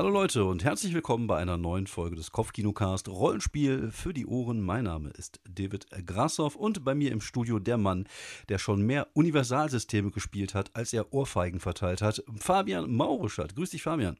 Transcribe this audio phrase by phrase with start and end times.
[0.00, 4.62] Hallo Leute und herzlich willkommen bei einer neuen Folge des Kopfkinocast Rollenspiel für die Ohren.
[4.62, 8.08] Mein Name ist David Grassoff und bei mir im Studio der Mann,
[8.48, 13.54] der schon mehr Universalsysteme gespielt hat, als er Ohrfeigen verteilt hat, Fabian Maurischat.
[13.54, 14.16] Grüß dich, Fabian.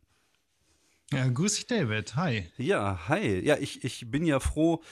[1.14, 2.14] Ja, grüß dich, David.
[2.14, 2.50] Hi.
[2.58, 3.40] Ja, hi.
[3.40, 4.82] Ja, ich, ich bin ja froh,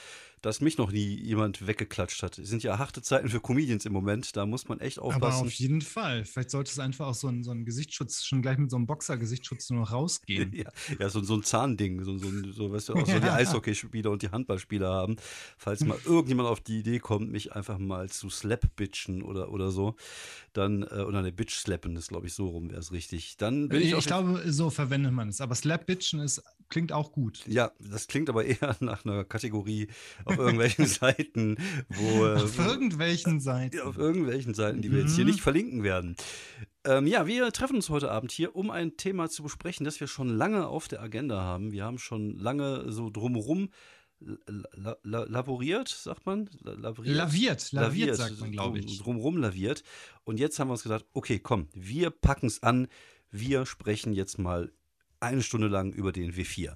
[0.41, 2.37] dass mich noch nie jemand weggeklatscht hat.
[2.37, 5.39] Es sind ja harte Zeiten für Comedians im Moment, da muss man echt aufpassen.
[5.39, 6.25] Aber auf jeden Fall.
[6.25, 8.87] Vielleicht sollte es einfach auch so ein, so ein Gesichtsschutz, schon gleich mit so einem
[8.87, 10.53] Boxer-Gesichtsschutz nur noch rausgehen.
[10.55, 14.11] ja, ja so, so ein Zahnding, so, so, so, weißt du, auch so die Eishockeyspieler
[14.11, 15.15] und die Handballspieler haben.
[15.57, 19.95] Falls mal irgendjemand auf die Idee kommt, mich einfach mal zu slap-bitchen oder, oder so,
[20.53, 23.37] dann, äh, oder eine Bitch slappen, ist glaube ich so rum, wäre es richtig.
[23.37, 25.41] Dann bin ich, ich glaube, so verwendet man es.
[25.41, 26.19] Aber slap-bitchen
[26.69, 27.43] klingt auch gut.
[27.47, 29.87] Ja, das klingt aber eher nach einer Kategorie
[30.25, 31.57] auf irgendwelchen Seiten,
[31.89, 32.25] wo.
[32.25, 33.79] Auf äh, irgendwelchen Seiten.
[33.81, 35.31] Auf irgendwelchen Seiten, die wir jetzt hier mhm.
[35.31, 36.15] nicht verlinken werden.
[36.85, 40.07] Ähm, ja, wir treffen uns heute Abend hier, um ein Thema zu besprechen, das wir
[40.07, 41.71] schon lange auf der Agenda haben.
[41.71, 43.69] Wir haben schon lange so drumherum
[44.21, 46.49] la, la, laboriert, sagt man?
[46.61, 48.99] Laviert, laviert, laviert sagt man, glaube ich.
[48.99, 49.83] Drumrum laviert.
[50.23, 52.87] Und jetzt haben wir uns gesagt, okay, komm, wir packen es an.
[53.31, 54.71] Wir sprechen jetzt mal
[55.19, 56.75] eine Stunde lang über den W4.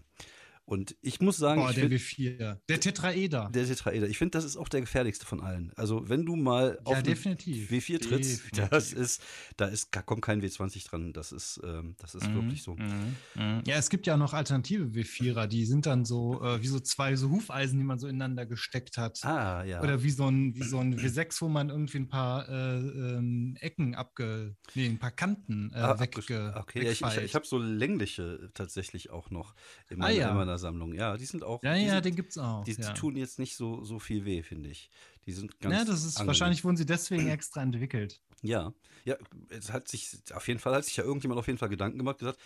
[0.66, 1.61] Und ich muss sagen.
[1.61, 2.58] Boah, der W4.
[2.69, 3.50] Der Tetraeder.
[3.53, 4.08] Der Tetraeder.
[4.08, 5.73] Ich finde, das ist auch der gefährlichste von allen.
[5.75, 7.70] Also, wenn du mal auf ja, definitiv.
[7.70, 8.70] W4 trittst, definitiv.
[8.70, 9.22] das ist,
[9.58, 11.11] da ist, kommt kein W20 dran.
[11.11, 12.75] Das ist, ähm, das ist mhm, wirklich so.
[12.75, 13.64] Mhm, mhm.
[13.67, 17.17] Ja, es gibt ja noch alternative W4er, die sind dann so, äh, wie so zwei
[17.17, 19.23] so Hufeisen, die man so ineinander gesteckt hat.
[19.25, 19.81] Ah, ja.
[19.81, 23.58] Oder wie so ein, wie so ein W6, wo man irgendwie ein paar äh, ähm,
[23.59, 26.53] Ecken abge, nee, ein paar Kanten äh, ah, wegge.
[26.55, 29.55] Okay, ja, ich, ich, ich habe so längliche tatsächlich auch noch
[29.89, 30.30] in meiner, ah, ja.
[30.30, 30.94] in meiner Sammlung.
[30.94, 31.62] Ja, die sind auch.
[31.64, 32.64] Ja, ja, sind, den gibt's auch.
[32.64, 32.92] Die, ja.
[32.92, 34.90] die, tun jetzt nicht so, so viel weh, finde ich.
[35.26, 35.76] Die sind ganz.
[35.76, 36.28] Ja, das ist angenehm.
[36.28, 38.22] wahrscheinlich wurden sie deswegen extra entwickelt.
[38.42, 38.73] Ja,
[39.05, 39.16] ja,
[39.50, 42.20] es hat sich auf jeden Fall hat sich ja irgendjemand auf jeden Fall Gedanken gemacht,
[42.20, 42.39] gesagt.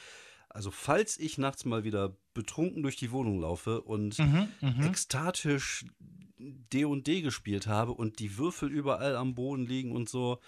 [0.50, 4.84] Also falls ich nachts mal wieder betrunken durch die Wohnung laufe und mhm, mhm.
[4.84, 5.86] ekstatisch
[6.40, 10.40] D und D gespielt habe und die Würfel überall am Boden liegen und so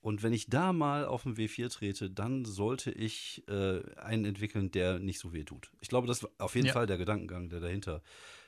[0.00, 4.70] und wenn ich da mal auf den W4 trete, dann sollte ich äh, einen entwickeln,
[4.70, 5.70] der nicht so weh tut.
[5.80, 6.72] Ich glaube, das war auf jeden ja.
[6.72, 8.02] Fall der Gedankengang, der dahinter,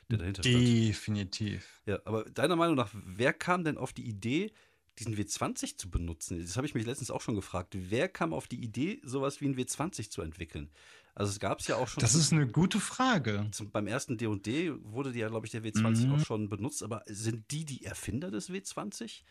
[0.09, 0.65] der dahinter stand.
[0.65, 1.81] Definitiv.
[1.85, 4.51] Ja, aber deiner Meinung nach, wer kam denn auf die Idee,
[4.97, 6.39] diesen W20 zu benutzen?
[6.39, 7.75] Das habe ich mich letztens auch schon gefragt.
[7.77, 10.71] Wer kam auf die Idee, sowas wie ein W20 zu entwickeln?
[11.13, 11.99] Also es gab es ja auch schon.
[11.99, 13.45] Das ist eine gute Frage.
[13.51, 16.13] Zum, beim ersten D&D wurde ja, glaube ich, der W20 mhm.
[16.13, 16.83] auch schon benutzt.
[16.83, 19.23] Aber sind die die Erfinder des W20?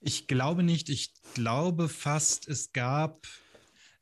[0.00, 0.88] Ich glaube nicht.
[0.88, 3.26] Ich glaube fast, es gab,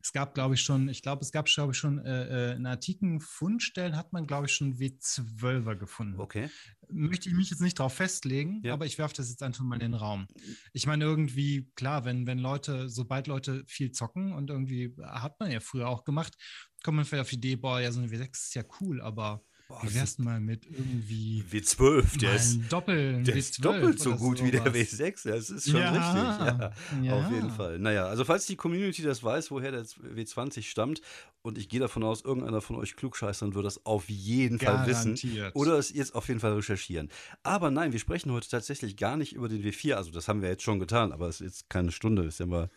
[0.01, 2.67] es gab, glaube ich, schon, ich glaube, es gab, glaube ich, schon äh, äh, in
[2.67, 6.21] antiken Fundstellen hat man, glaube ich, schon W12er gefunden.
[6.21, 6.49] Okay.
[6.89, 8.75] Möchte ich mich jetzt nicht darauf festlegen, ja.
[8.75, 10.29] aber ich werfe das jetzt einfach mal in den Raum.
[10.73, 15.51] Ich meine, irgendwie, klar, wenn, wenn Leute, sobald Leute viel zocken und irgendwie hat man
[15.51, 16.37] ja früher auch gemacht,
[16.85, 19.45] kommt man vielleicht auf die Idee, boah, ja, so eine W6 ist ja cool, aber
[19.69, 24.41] Boah, Wie wär's mal mit irgendwie W12, der ist, Doppel, der ist doppelt so gut
[24.45, 25.29] wie der W6.
[25.29, 26.63] Das ist schon ja, richtig.
[26.63, 26.73] Ja,
[27.03, 27.81] ja, auf jeden Fall.
[27.81, 31.01] Naja, also falls die Community das weiß, woher der W20 stammt,
[31.43, 35.17] und ich gehe davon aus, irgendeiner von euch Klugscheißern wird das auf jeden Fall wissen.
[35.55, 37.09] Oder es jetzt auf jeden Fall recherchieren.
[37.43, 39.95] Aber nein, wir sprechen heute tatsächlich gar nicht über den W4.
[39.95, 42.47] Also das haben wir jetzt schon getan, aber es ist jetzt keine Stunde, ist ja
[42.47, 42.71] mal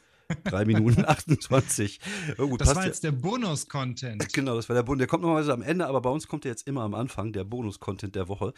[0.43, 1.99] Drei Minuten 28.
[2.37, 3.09] Oh, gut, das war jetzt ja.
[3.11, 4.31] der Bonus-Content.
[4.33, 4.99] Genau, das war der Bonus.
[4.99, 7.43] Der kommt normalerweise am Ende, aber bei uns kommt er jetzt immer am Anfang, der
[7.43, 8.53] Bonus-Content der Woche.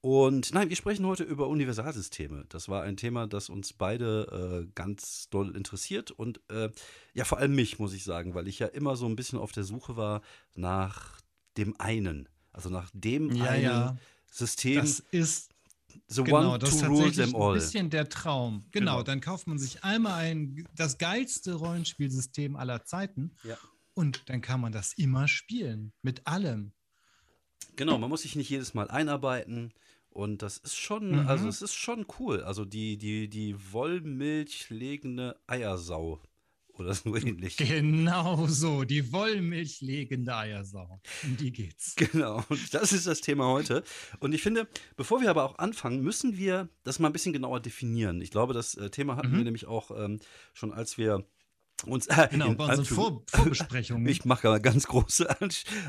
[0.00, 2.44] Und nein, wir sprechen heute über Universalsysteme.
[2.48, 6.70] Das war ein Thema, das uns beide äh, ganz doll interessiert und äh,
[7.14, 9.50] ja, vor allem mich, muss ich sagen, weil ich ja immer so ein bisschen auf
[9.50, 10.22] der Suche war
[10.54, 11.20] nach
[11.56, 12.28] dem einen.
[12.52, 13.96] Also nach dem ja, einen ja.
[14.30, 14.76] System.
[14.76, 15.50] Das ist
[16.06, 18.64] The genau, one das ist tatsächlich ein bisschen der Traum.
[18.70, 23.56] Genau, genau, dann kauft man sich einmal ein, das geilste Rollenspielsystem aller Zeiten ja.
[23.94, 25.92] und dann kann man das immer spielen.
[26.02, 26.72] Mit allem.
[27.76, 29.72] Genau, man muss sich nicht jedes Mal einarbeiten.
[30.10, 31.28] Und das ist schon, mhm.
[31.28, 32.42] also es ist schon cool.
[32.42, 36.20] Also die, die, die Wollmilch legende Eiersau
[36.78, 37.56] oder so ähnlich.
[37.56, 41.00] Genau so, die wollmilchlegende Eiersau.
[41.24, 41.94] Um die geht's.
[41.96, 43.82] Genau, und das ist das Thema heute.
[44.20, 47.60] Und ich finde, bevor wir aber auch anfangen, müssen wir das mal ein bisschen genauer
[47.60, 48.20] definieren.
[48.20, 49.36] Ich glaube, das äh, Thema hatten mhm.
[49.38, 50.20] wir nämlich auch ähm,
[50.52, 51.24] schon, als wir
[51.86, 54.06] uns äh, genau, bei unseren Vor Vorbesprechungen.
[54.08, 55.28] ich mache ganz große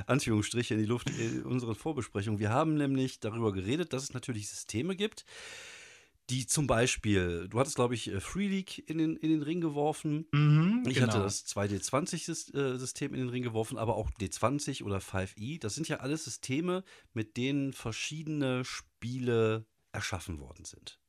[0.08, 2.40] Anführungsstriche in die Luft in unseren Vorbesprechungen.
[2.40, 5.26] Wir haben nämlich darüber geredet, dass es natürlich Systeme gibt,
[6.30, 9.62] die zum Beispiel, du hattest, glaube ich, äh, Free League in den, in den Ring
[9.62, 10.28] geworfen.
[10.32, 11.08] Mhm, ich genau.
[11.08, 15.60] hatte das 2D20-System in den Ring geworfen, aber auch D20 oder 5e.
[15.60, 16.84] Das sind ja alles Systeme,
[17.14, 21.00] mit denen verschiedene Spiele erschaffen worden sind.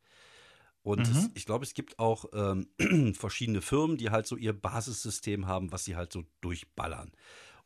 [0.83, 1.17] Und mhm.
[1.17, 2.69] es, ich glaube, es gibt auch ähm,
[3.15, 7.13] verschiedene Firmen, die halt so ihr Basissystem haben, was sie halt so durchballern.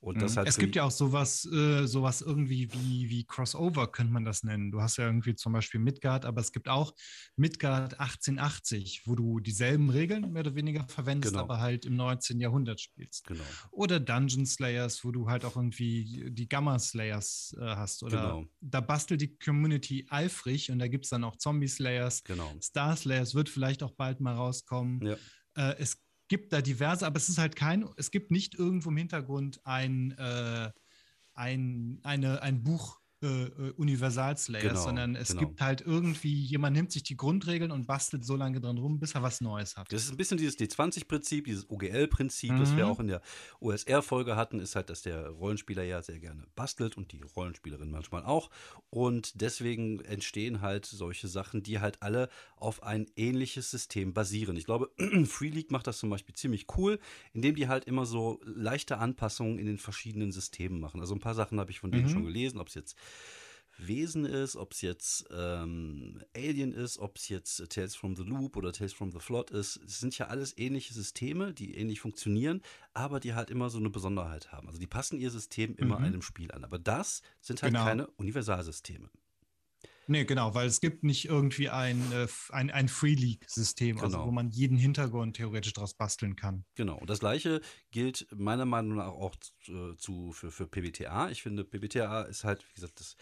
[0.05, 0.37] Und das mhm.
[0.39, 4.43] halt es gibt ja auch sowas, äh, sowas irgendwie wie, wie Crossover, könnte man das
[4.43, 4.71] nennen.
[4.71, 6.95] Du hast ja irgendwie zum Beispiel Midgard, aber es gibt auch
[7.37, 11.45] Midgard 1880, wo du dieselben Regeln mehr oder weniger verwendest, genau.
[11.45, 12.39] aber halt im 19.
[12.39, 13.27] Jahrhundert spielst.
[13.27, 13.45] Genau.
[13.71, 18.03] Oder Dungeon Slayers, wo du halt auch irgendwie die Gamma Slayers äh, hast.
[18.03, 18.45] Oder genau.
[18.61, 22.25] da bastelt die Community eifrig und da gibt es dann auch Zombie Slayers.
[22.25, 22.53] Genau.
[22.61, 25.01] Star Slayers wird vielleicht auch bald mal rauskommen.
[25.01, 25.17] Ja.
[25.57, 28.97] Äh, es gibt da diverse, aber es ist halt kein, es gibt nicht irgendwo im
[28.97, 30.71] Hintergrund ein, äh,
[31.35, 35.41] ein, eine, ein Buch äh, äh, Universalslayers, genau, sondern es genau.
[35.41, 39.15] gibt halt irgendwie, jemand nimmt sich die Grundregeln und bastelt so lange dran rum, bis
[39.15, 39.91] er was Neues hat.
[39.91, 42.59] Das ist ein bisschen dieses D20-Prinzip, dieses OGL-Prinzip, mhm.
[42.59, 42.91] das wir mhm.
[42.91, 43.23] auch in der
[43.61, 48.25] OSR-Folge hatten, ist halt, dass der Rollenspieler ja sehr gerne bastelt und die Rollenspielerin manchmal
[48.25, 48.51] auch.
[48.91, 54.57] Und deswegen entstehen halt solche Sachen, die halt alle auf ein ähnliches System basieren.
[54.57, 54.91] Ich glaube,
[55.25, 56.99] Free League macht das zum Beispiel ziemlich cool,
[57.33, 61.01] indem die halt immer so leichte Anpassungen in den verschiedenen Systemen machen.
[61.01, 62.11] Also ein paar Sachen habe ich von denen mhm.
[62.11, 62.97] schon gelesen, ob es jetzt
[63.77, 68.57] Wesen ist, ob es jetzt ähm, Alien ist, ob es jetzt Tales from the Loop
[68.57, 69.81] oder Tales from the Flood ist.
[69.85, 72.63] Es sind ja alles ähnliche Systeme, die ähnlich funktionieren,
[72.93, 74.69] aber die halt immer so eine Besonderheit haben.
[74.69, 76.05] Also die passen ihr System immer mhm.
[76.05, 76.65] einem Spiel an.
[76.65, 77.85] Aber das sind halt genau.
[77.85, 79.11] keine Universalsysteme.
[80.07, 84.19] Nee, genau, weil es gibt nicht irgendwie ein, äh, ein, ein Free League-System, also genau.
[84.19, 86.65] also wo man jeden Hintergrund theoretisch daraus basteln kann.
[86.75, 87.61] Genau, und das gleiche
[87.91, 91.31] gilt meiner Meinung nach auch zu, zu für, für PBTA.
[91.31, 93.17] Ich finde, PBTA ist halt, wie gesagt, das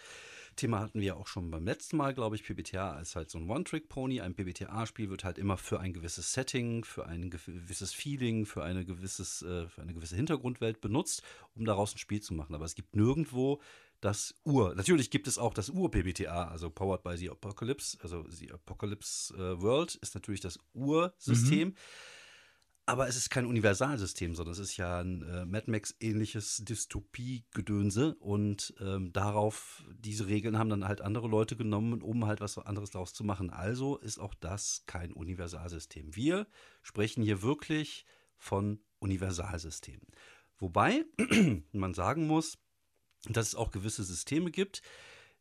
[0.56, 2.44] Thema hatten wir ja auch schon beim letzten Mal, glaube ich.
[2.44, 4.20] PBTA ist halt so ein One-Trick-Pony.
[4.20, 8.84] Ein PBTA-Spiel wird halt immer für ein gewisses Setting, für ein gewisses Feeling, für eine,
[8.84, 11.22] gewisses, äh, für eine gewisse Hintergrundwelt benutzt,
[11.54, 12.54] um daraus ein Spiel zu machen.
[12.54, 13.60] Aber es gibt nirgendwo
[14.02, 14.74] das Ur.
[14.74, 17.96] Natürlich gibt es auch das Ur-PBTA, also Powered by the Apocalypse.
[18.02, 21.68] Also die Apocalypse äh, World ist natürlich das Ursystem.
[21.68, 21.74] Mhm.
[22.84, 28.16] Aber es ist kein Universalsystem, sondern es ist ja ein äh, Mad Max-ähnliches Dystopie-Gedönse.
[28.16, 32.90] Und ähm, darauf, diese Regeln haben dann halt andere Leute genommen, um halt was anderes
[32.90, 33.50] daraus zu machen.
[33.50, 36.16] Also ist auch das kein Universalsystem.
[36.16, 36.48] Wir
[36.82, 38.04] sprechen hier wirklich
[38.36, 40.08] von Universalsystemen.
[40.58, 41.04] Wobei
[41.72, 42.58] man sagen muss,
[43.28, 44.82] dass es auch gewisse Systeme gibt,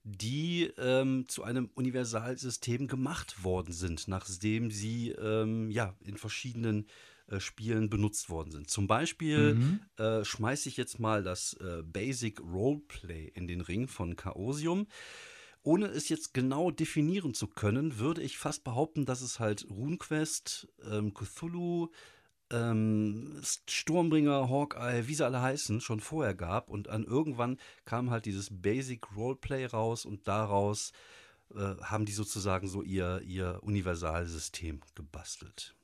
[0.04, 6.88] die ähm, zu einem Universalsystem gemacht worden sind, nachdem sie ähm, ja in verschiedenen
[7.28, 8.70] äh, Spielen benutzt worden sind.
[8.70, 9.80] Zum Beispiel mhm.
[9.98, 14.88] äh, schmeiße ich jetzt mal das äh, Basic Roleplay in den Ring von Chaosium.
[15.64, 20.68] Ohne es jetzt genau definieren zu können, würde ich fast behaupten, dass es halt RuneQuest,
[20.90, 21.90] ähm, Cthulhu,
[22.52, 26.70] ähm, Sturmbringer, Hawkeye, wie sie alle heißen, schon vorher gab.
[26.70, 30.92] Und dann irgendwann kam halt dieses Basic Roleplay raus und daraus
[31.56, 35.76] äh, haben die sozusagen so ihr, ihr Universalsystem gebastelt.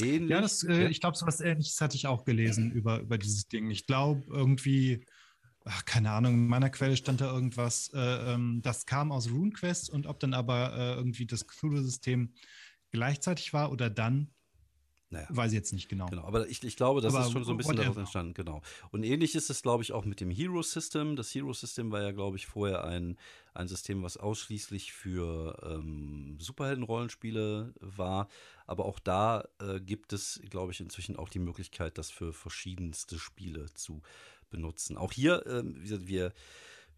[0.00, 0.30] Ähnlich.
[0.30, 3.48] Ja, das, äh, ich glaube, so was Ähnliches hatte ich auch gelesen über, über dieses
[3.48, 3.70] Ding.
[3.70, 5.06] Ich glaube, irgendwie,
[5.64, 9.88] ach, keine Ahnung, in meiner Quelle stand da irgendwas, äh, ähm, das kam aus RuneQuest
[9.88, 12.34] und ob dann aber äh, irgendwie das Cthulhu-System
[12.90, 14.30] gleichzeitig war oder dann,
[15.10, 15.26] naja.
[15.30, 16.06] Weiß ich jetzt nicht genau.
[16.06, 18.60] Genau, aber ich, ich glaube, das aber ist schon so ein bisschen daraus entstanden, genau.
[18.90, 21.14] Und ähnlich ist es, glaube ich, auch mit dem Hero System.
[21.14, 23.16] Das Hero System war ja, glaube ich, vorher ein,
[23.54, 28.28] ein System, was ausschließlich für ähm, Superhelden-Rollenspiele war.
[28.66, 33.18] Aber auch da äh, gibt es, glaube ich, inzwischen auch die Möglichkeit, das für verschiedenste
[33.18, 34.02] Spiele zu
[34.50, 34.96] benutzen.
[34.96, 36.32] Auch hier, äh, wie gesagt, wir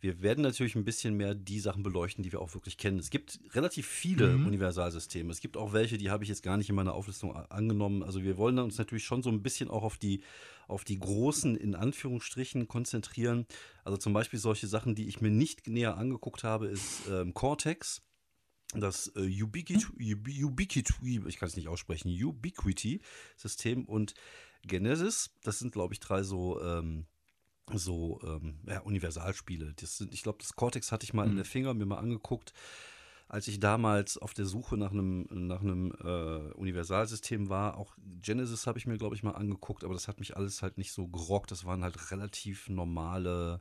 [0.01, 2.99] wir werden natürlich ein bisschen mehr die Sachen beleuchten, die wir auch wirklich kennen.
[2.99, 4.47] Es gibt relativ viele mhm.
[4.47, 5.33] Universalsysteme.
[5.33, 8.03] Es gibt auch welche, die habe ich jetzt gar nicht in meiner Auflistung angenommen.
[8.03, 10.23] Also wir wollen uns natürlich schon so ein bisschen auch auf die,
[10.69, 13.47] auf die großen, in Anführungsstrichen, konzentrieren.
[13.85, 18.03] Also zum Beispiel solche Sachen, die ich mir nicht näher angeguckt habe, ist ähm, Cortex.
[18.75, 20.15] Das äh, Ubiquity,
[20.45, 24.13] Ubiquity, ich kann es nicht aussprechen, Ubiquity-System und
[24.63, 25.31] Genesis.
[25.43, 27.07] Das sind, glaube ich, drei so ähm,
[27.77, 29.75] so ähm, ja, Universalspiele.
[29.75, 31.33] Das sind, ich glaube, das Cortex hatte ich mal mhm.
[31.33, 32.53] in der Finger mir mal angeguckt,
[33.29, 37.77] als ich damals auf der Suche nach einem nach einem äh, Universalsystem war.
[37.77, 40.79] Auch Genesis habe ich mir glaube ich mal angeguckt, aber das hat mich alles halt
[40.79, 41.51] nicht so gerockt.
[41.51, 43.61] Das waren halt relativ normale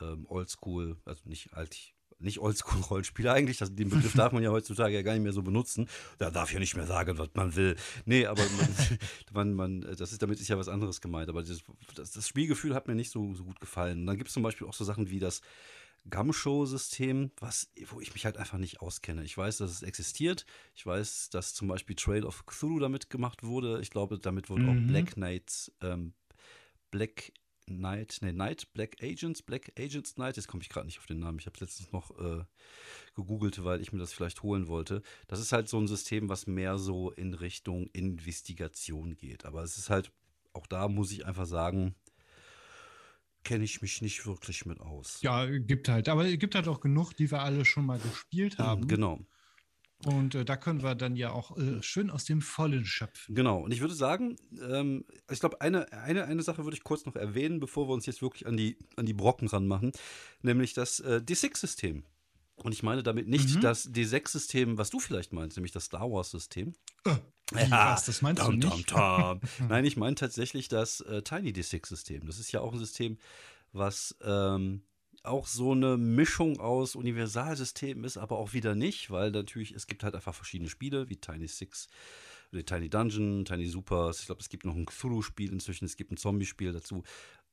[0.00, 3.58] ähm, Oldschool, also nicht alt, nicht Oldschool-Rollenspiele eigentlich.
[3.58, 5.88] Das, den Begriff darf man ja heutzutage ja gar nicht mehr so benutzen.
[6.18, 7.76] Da darf ja nicht mehr sagen, was man will.
[8.04, 8.98] Nee, aber man,
[9.54, 11.28] man, man das ist, damit ist ja was anderes gemeint.
[11.28, 11.62] Aber das,
[11.94, 14.00] das, das Spielgefühl hat mir nicht so, so gut gefallen.
[14.00, 15.42] Und dann gibt es zum Beispiel auch so Sachen wie das
[16.10, 19.22] Gumshow-System, was, wo ich mich halt einfach nicht auskenne.
[19.24, 20.46] Ich weiß, dass es existiert.
[20.74, 23.80] Ich weiß, dass zum Beispiel Trail of Cthulhu damit gemacht wurde.
[23.80, 24.68] Ich glaube, damit wurde mhm.
[24.68, 26.14] auch Black Knights, ähm,
[26.90, 27.32] Black
[27.66, 31.20] Night, nee, Night, Black Agents, Black Agents Night, jetzt komme ich gerade nicht auf den
[31.20, 32.44] Namen, ich habe es letztens noch äh,
[33.14, 35.02] gegoogelt, weil ich mir das vielleicht holen wollte.
[35.28, 39.44] Das ist halt so ein System, was mehr so in Richtung Investigation geht.
[39.44, 40.12] Aber es ist halt,
[40.52, 41.94] auch da muss ich einfach sagen,
[43.44, 45.20] kenne ich mich nicht wirklich mit aus.
[45.22, 46.08] Ja, gibt halt.
[46.08, 48.86] Aber es gibt halt auch genug, die wir alle schon mal gespielt haben.
[48.86, 49.20] Genau.
[50.04, 53.34] Und äh, da können wir dann ja auch äh, schön aus dem Vollen schöpfen.
[53.34, 53.60] Genau.
[53.60, 57.14] Und ich würde sagen, ähm, ich glaube, eine, eine, eine Sache würde ich kurz noch
[57.14, 59.92] erwähnen, bevor wir uns jetzt wirklich an die, an die Brocken ranmachen,
[60.42, 62.04] nämlich das äh, D6-System.
[62.56, 63.60] Und ich meine damit nicht mhm.
[63.60, 66.74] das D6-System, was du vielleicht meinst, nämlich das Star Wars-System.
[67.04, 67.16] Äh,
[67.68, 68.90] ja, was, das meinst dum, du nicht?
[68.90, 69.40] Dum, dum.
[69.68, 72.26] Nein, ich meine tatsächlich das äh, Tiny D6-System.
[72.26, 73.18] Das ist ja auch ein System,
[73.72, 74.82] was ähm,
[75.22, 80.02] auch so eine Mischung aus Universalsystemen ist, aber auch wieder nicht, weil natürlich, es gibt
[80.02, 81.88] halt einfach verschiedene Spiele, wie Tiny Six,
[82.66, 84.20] Tiny Dungeon, Tiny Supers.
[84.20, 87.02] Ich glaube, es gibt noch ein Cthulhu-Spiel inzwischen, es gibt ein Zombie-Spiel dazu.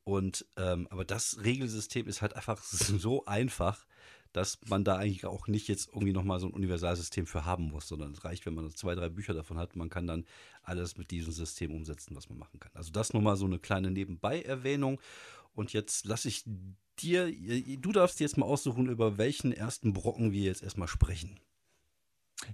[0.04, 3.86] Und ähm, aber das Regelsystem ist halt einfach so einfach,
[4.34, 7.88] dass man da eigentlich auch nicht jetzt irgendwie nochmal so ein Universalsystem für haben muss,
[7.88, 9.76] sondern es reicht, wenn man zwei, drei Bücher davon hat.
[9.76, 10.26] Man kann dann
[10.64, 12.72] alles mit diesem System umsetzen, was man machen kann.
[12.74, 15.00] Also das nur mal so eine kleine Nebenbei-Erwähnung.
[15.54, 16.44] Und jetzt lasse ich
[17.01, 17.32] dir,
[17.77, 21.39] du darfst jetzt mal aussuchen, über welchen ersten Brocken wir jetzt erstmal sprechen.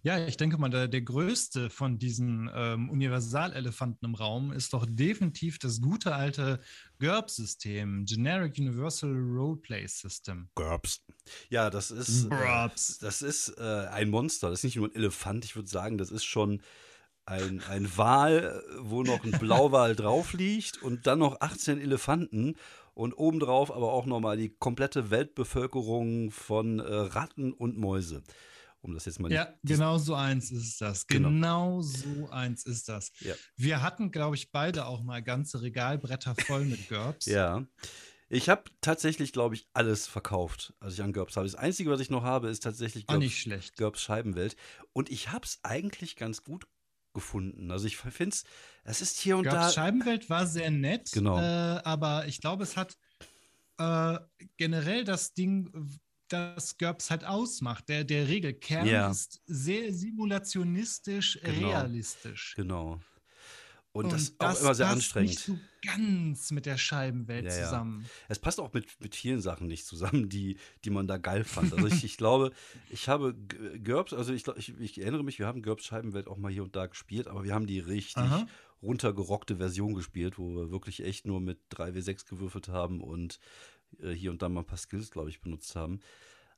[0.02, 4.86] Ja, ich denke mal, der, der größte von diesen ähm, Universalelefanten im Raum ist doch
[4.88, 6.60] definitiv das gute alte
[7.00, 10.50] GURPS-System, Generic Universal Roleplay System.
[10.56, 11.04] GURPS.
[11.50, 14.50] Ja, das ist, äh, das ist äh, ein Monster.
[14.50, 15.46] Das ist nicht nur ein Elefant.
[15.46, 16.62] Ich würde sagen, das ist schon
[17.26, 22.56] ein, ein Wal, wo noch ein Blauwal drauf liegt und dann noch 18 Elefanten
[22.96, 28.24] und obendrauf aber auch nochmal die komplette Weltbevölkerung von äh, Ratten und Mäuse.
[28.82, 31.08] Um das jetzt mal Ja, genau so eins ist das.
[31.08, 33.12] Genau, genau so eins ist das.
[33.20, 33.34] Ja.
[33.56, 37.26] Wir hatten, glaube ich, beide auch mal ganze Regalbretter voll mit GURPS.
[37.26, 37.66] ja.
[38.30, 41.48] Ich habe tatsächlich, glaube ich, alles verkauft, als ich an GURPS habe.
[41.48, 43.78] Das Einzige, was ich noch habe, ist tatsächlich GURPS, nicht schlecht.
[43.78, 44.56] GURPS Scheibenwelt.
[44.94, 46.68] Und ich habe es eigentlich ganz gut
[47.16, 47.72] gefunden.
[47.72, 48.44] Also ich finde es,
[48.84, 49.72] es ist hier und GURPS da.
[49.72, 51.40] Scheibenwelt war sehr nett, genau.
[51.40, 52.96] Äh, aber ich glaube, es hat
[53.80, 54.20] äh,
[54.58, 55.72] generell das Ding
[56.28, 57.90] das GURPS halt ausmacht.
[57.90, 59.10] Der, der Regelkern ja.
[59.10, 61.70] ist sehr simulationistisch genau.
[61.70, 62.54] realistisch.
[62.56, 63.00] Genau.
[63.96, 65.30] Und, und das, ist auch immer sehr anstrengend.
[65.30, 68.02] Nicht so ganz mit der Scheibenwelt ja, zusammen.
[68.02, 68.10] Ja.
[68.28, 71.72] Es passt auch mit, mit vielen Sachen nicht zusammen, die, die man da geil fand.
[71.72, 72.52] Also ich, ich glaube,
[72.90, 76.52] ich habe GURPS, also ich, ich, ich, erinnere mich, wir haben GURPS Scheibenwelt auch mal
[76.52, 78.46] hier und da gespielt, aber wir haben die richtig Aha.
[78.82, 83.40] runtergerockte Version gespielt, wo wir wirklich echt nur mit 3W6 gewürfelt haben und
[84.02, 86.02] äh, hier und da mal ein paar Skills, glaube ich, benutzt haben.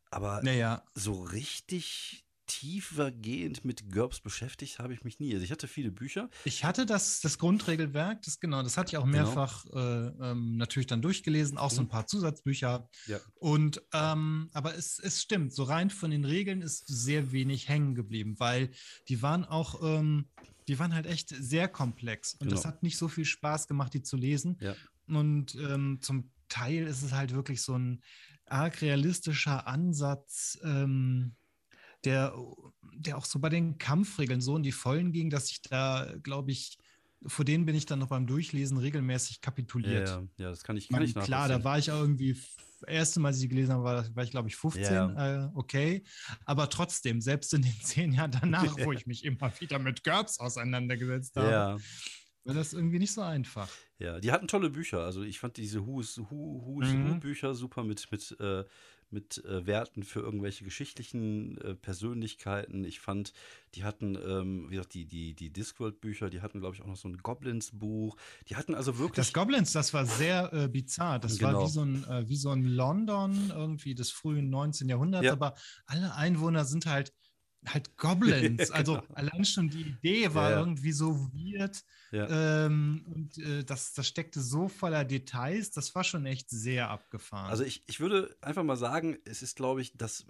[0.10, 0.84] Aber naja.
[0.96, 5.34] so richtig tiefergehend mit GURPS beschäftigt habe ich mich nie.
[5.34, 6.30] Also ich hatte viele Bücher.
[6.46, 9.18] Ich hatte das, das Grundregelwerk, das genau, das hatte ich auch genau.
[9.18, 9.77] mehrfach genau.
[9.77, 11.89] äh, ähm, natürlich dann durchgelesen, auch so ein mhm.
[11.89, 12.89] paar Zusatzbücher.
[13.08, 13.20] Ja.
[13.36, 17.96] Und ähm, aber es, es stimmt, so rein von den Regeln ist sehr wenig hängen
[17.96, 18.72] geblieben, weil
[19.10, 20.30] die waren auch, ähm,
[20.68, 22.56] die waren halt echt sehr komplex und genau.
[22.56, 24.58] das hat nicht so viel Spaß gemacht, die zu lesen.
[24.62, 24.75] Ja.
[25.08, 28.01] Und ähm, zum Teil ist es halt wirklich so ein
[28.46, 31.36] arg realistischer Ansatz, ähm,
[32.06, 32.34] der,
[32.96, 36.51] der auch so bei den Kampfregeln so in die Vollen ging, dass ich da, glaube
[36.51, 36.77] ich,
[37.25, 40.08] vor denen bin ich dann noch beim Durchlesen regelmäßig kapituliert.
[40.08, 42.38] Ja, ja das kann ich, kann ich Klar, da war ich auch irgendwie,
[42.86, 44.84] erste Mal, als ich sie gelesen habe, war, war ich, glaube ich, 15.
[44.84, 45.46] Ja.
[45.46, 46.04] Äh, okay.
[46.46, 50.39] Aber trotzdem, selbst in den zehn Jahren danach, wo ich mich immer wieder mit GURPS
[50.39, 51.77] auseinandergesetzt habe, ja.
[52.44, 53.70] war das irgendwie nicht so einfach.
[54.00, 55.00] Ja, die hatten tolle Bücher.
[55.00, 57.10] Also ich fand diese Who's Who, Who's mhm.
[57.10, 58.63] Who Bücher super mit, mit, äh,
[59.10, 62.84] mit äh, Werten für irgendwelche geschichtlichen äh, Persönlichkeiten.
[62.84, 63.34] Ich fand,
[63.76, 66.98] die hatten, ähm, wie gesagt, die, die, die Discworld-Bücher, die hatten, glaube ich, auch noch
[66.98, 68.18] so ein Goblins-Buch.
[68.50, 69.16] Die hatten also wirklich.
[69.16, 71.20] Das Goblins, das war sehr äh, bizarr.
[71.20, 71.54] Das genau.
[71.54, 74.90] war wie so, ein, äh, wie so ein London irgendwie des frühen 19.
[74.90, 75.34] Jahrhunderts, ja.
[75.34, 77.14] aber alle Einwohner sind halt
[77.66, 78.72] halt Goblins.
[78.78, 79.14] Also genau.
[79.14, 81.84] allein schon die Idee war ja, irgendwie so weird.
[82.12, 82.66] Ja.
[82.66, 87.50] Ähm, und äh, das, das steckte so voller Details, das war schon echt sehr abgefahren.
[87.50, 90.26] Also ich, ich würde einfach mal sagen, es ist, glaube ich, das,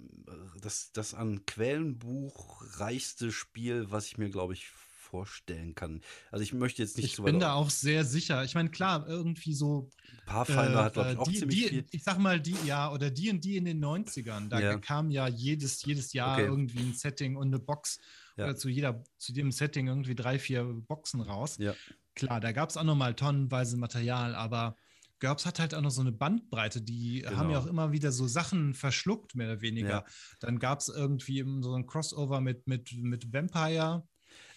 [0.61, 4.71] das, das an Quellenbuch reichste Spiel, was ich mir, glaube ich,
[5.09, 6.01] vorstellen kann.
[6.31, 8.43] Also ich möchte jetzt nicht Ich bin da auch sehr sicher.
[8.43, 9.89] Ich meine, klar, irgendwie so.
[10.25, 11.85] Pathfinder äh, hat, glaube ich, auch die, ziemlich die, viel.
[11.91, 14.49] Ich sag mal, die, ja, oder die und die in den 90ern.
[14.49, 14.77] Da ja.
[14.77, 16.45] kam ja jedes, jedes Jahr okay.
[16.45, 17.99] irgendwie ein Setting und eine Box.
[18.35, 18.45] Ja.
[18.45, 21.57] Oder zu jeder, zu jedem Setting irgendwie drei, vier Boxen raus.
[21.59, 21.73] Ja.
[22.13, 24.75] Klar, da gab es auch nochmal tonnenweise Material, aber
[25.19, 27.37] GURPS hat halt auch noch so eine Bandbreite, die genau.
[27.37, 29.89] haben ja auch immer wieder so Sachen verschluckt, mehr oder weniger.
[29.89, 30.05] Ja.
[30.39, 34.07] Dann gab es irgendwie so ein Crossover mit, mit, mit Vampire.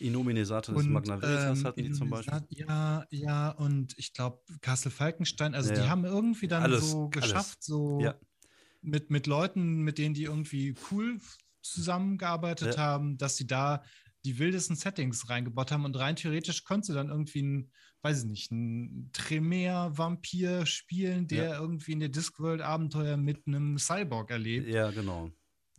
[0.01, 2.43] Inomine Satanis Magna Veritas ähm, hatten die zum Beispiel.
[2.51, 7.09] Ja, ja, und ich glaube Castle Falkenstein, also ja, die haben irgendwie dann alles, so
[7.09, 7.67] geschafft, alles.
[7.67, 8.15] so ja.
[8.83, 11.19] mit, mit Leuten, mit denen die irgendwie cool
[11.63, 12.83] zusammengearbeitet ja.
[12.83, 13.83] haben, dass sie da
[14.25, 17.71] die wildesten Settings reingebaut haben und rein theoretisch konntest du dann irgendwie ein
[18.03, 21.61] weiß ich nicht, ein Tremere-Vampir spielen, der ja.
[21.61, 24.69] irgendwie in der Discworld-Abenteuer mit einem Cyborg erlebt.
[24.69, 25.31] Ja, genau.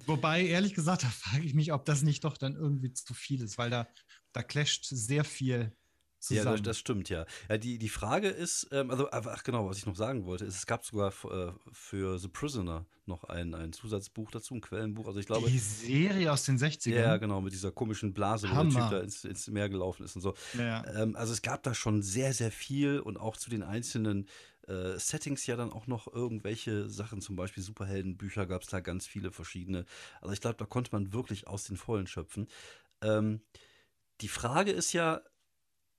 [0.07, 3.41] Wobei, ehrlich gesagt, da frage ich mich, ob das nicht doch dann irgendwie zu viel
[3.41, 3.87] ist, weil da,
[4.33, 5.75] da clasht sehr viel
[6.21, 6.45] zusammen.
[6.45, 7.25] Ja, das, das, stimmt, ja.
[7.49, 10.55] ja die, die Frage ist, ähm, also, ach genau, was ich noch sagen wollte, ist,
[10.55, 15.07] es gab sogar äh, für The Prisoner noch ein, ein Zusatzbuch dazu, ein Quellenbuch.
[15.07, 15.49] Also ich glaube.
[15.49, 16.91] Die Serie aus den 60ern.
[16.91, 18.71] Ja, genau, mit dieser komischen Blase, wo Hammer.
[18.71, 20.35] der Typ da ins, ins Meer gelaufen ist und so.
[20.57, 20.85] Ja.
[20.95, 24.27] Ähm, also es gab da schon sehr, sehr viel und auch zu den einzelnen
[24.71, 29.05] äh, Settings ja dann auch noch irgendwelche Sachen, zum Beispiel Superheldenbücher gab es da ganz
[29.05, 29.85] viele verschiedene.
[30.21, 32.47] Also ich glaube, da konnte man wirklich aus den Vollen schöpfen.
[33.01, 33.41] Ähm,
[34.21, 35.21] die Frage ist ja,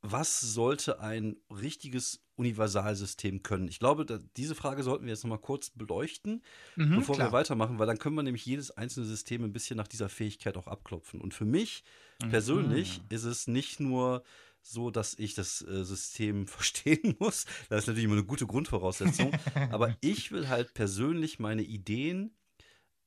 [0.01, 3.69] was sollte ein richtiges Universalsystem können?
[3.69, 6.43] Ich glaube, da, diese Frage sollten wir jetzt nochmal kurz beleuchten,
[6.75, 7.29] mhm, bevor klar.
[7.29, 10.57] wir weitermachen, weil dann können wir nämlich jedes einzelne System ein bisschen nach dieser Fähigkeit
[10.57, 11.21] auch abklopfen.
[11.21, 11.85] Und für mich
[12.23, 12.31] mhm.
[12.31, 14.25] persönlich ist es nicht nur
[14.63, 17.45] so, dass ich das äh, System verstehen muss.
[17.69, 19.33] Das ist natürlich immer eine gute Grundvoraussetzung.
[19.71, 22.37] aber ich will halt persönlich meine Ideen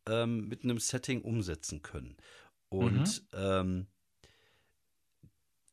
[0.07, 2.17] ähm, mit einem Setting umsetzen können.
[2.69, 3.27] Und mhm.
[3.33, 3.87] ähm,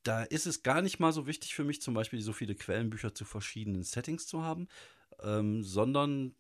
[0.02, 3.14] da ist es gar nicht mal so wichtig für mich, zum Beispiel so viele Quellenbücher
[3.14, 4.68] zu verschiedenen Settings zu haben,
[5.22, 6.34] ähm, sondern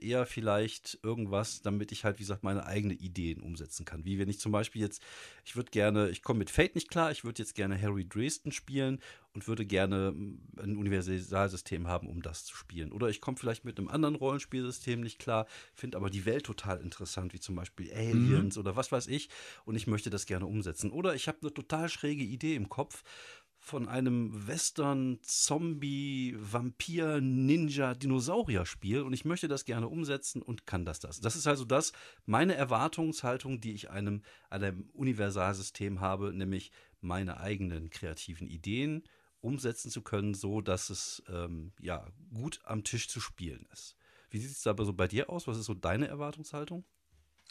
[0.00, 4.04] eher vielleicht irgendwas, damit ich halt, wie gesagt, meine eigenen Ideen umsetzen kann.
[4.04, 5.02] Wie wenn ich zum Beispiel jetzt,
[5.44, 8.52] ich würde gerne, ich komme mit Fate nicht klar, ich würde jetzt gerne Harry Dresden
[8.52, 9.00] spielen
[9.34, 12.92] und würde gerne mm, ein Universalsystem haben, um das zu spielen.
[12.92, 16.80] Oder ich komme vielleicht mit einem anderen Rollenspielsystem nicht klar, finde aber die Welt total
[16.80, 18.60] interessant, wie zum Beispiel Aliens mhm.
[18.60, 19.28] oder was weiß ich,
[19.64, 20.90] und ich möchte das gerne umsetzen.
[20.90, 23.04] Oder ich habe eine total schräge Idee im Kopf
[23.68, 30.86] von einem Western, Zombie, Vampir, Ninja, Dinosaurier-Spiel und ich möchte das gerne umsetzen und kann
[30.86, 31.20] das das.
[31.20, 31.92] Das ist also das,
[32.24, 39.04] meine Erwartungshaltung, die ich einem, einem Universalsystem habe, nämlich meine eigenen kreativen Ideen
[39.40, 43.96] umsetzen zu können, so dass es ähm, ja gut am Tisch zu spielen ist.
[44.30, 45.46] Wie sieht es aber so bei dir aus?
[45.46, 46.84] Was ist so deine Erwartungshaltung?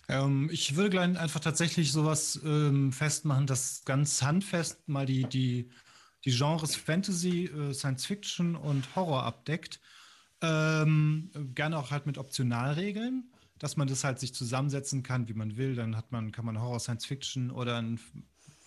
[0.09, 5.69] Ähm, ich würde gleich einfach tatsächlich sowas ähm, festmachen, das ganz handfest mal die, die
[6.27, 9.79] die Genres Fantasy, äh, Science Fiction und Horror abdeckt.
[10.41, 15.55] Ähm, gerne auch halt mit Optionalregeln, dass man das halt sich zusammensetzen kann, wie man
[15.55, 15.73] will.
[15.75, 17.97] Dann hat man, kann man Horror, Science Fiction oder ein,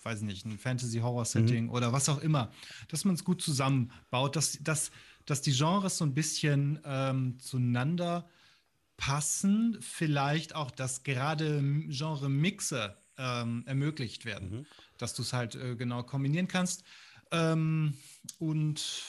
[0.01, 1.69] weiß nicht, ein Fantasy-Horror-Setting mhm.
[1.69, 2.51] oder was auch immer,
[2.87, 4.89] dass man es gut zusammenbaut, dass, dass,
[5.27, 8.27] dass die Genres so ein bisschen ähm, zueinander
[8.97, 14.65] passen, vielleicht auch, dass gerade Genre-Mixe ähm, ermöglicht werden, mhm.
[14.97, 16.83] dass du es halt äh, genau kombinieren kannst.
[17.31, 17.95] Ähm,
[18.39, 19.03] und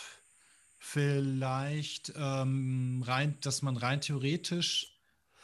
[0.78, 4.98] vielleicht ähm, rein, dass man rein theoretisch,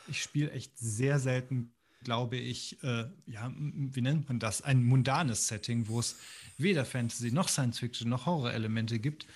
[0.09, 4.63] ich spiele echt sehr selten, glaube ich, äh, ja, wie nennt man das?
[4.63, 6.17] Ein mundanes Setting, wo es
[6.57, 9.27] weder Fantasy noch Science Fiction noch Horror-Elemente gibt.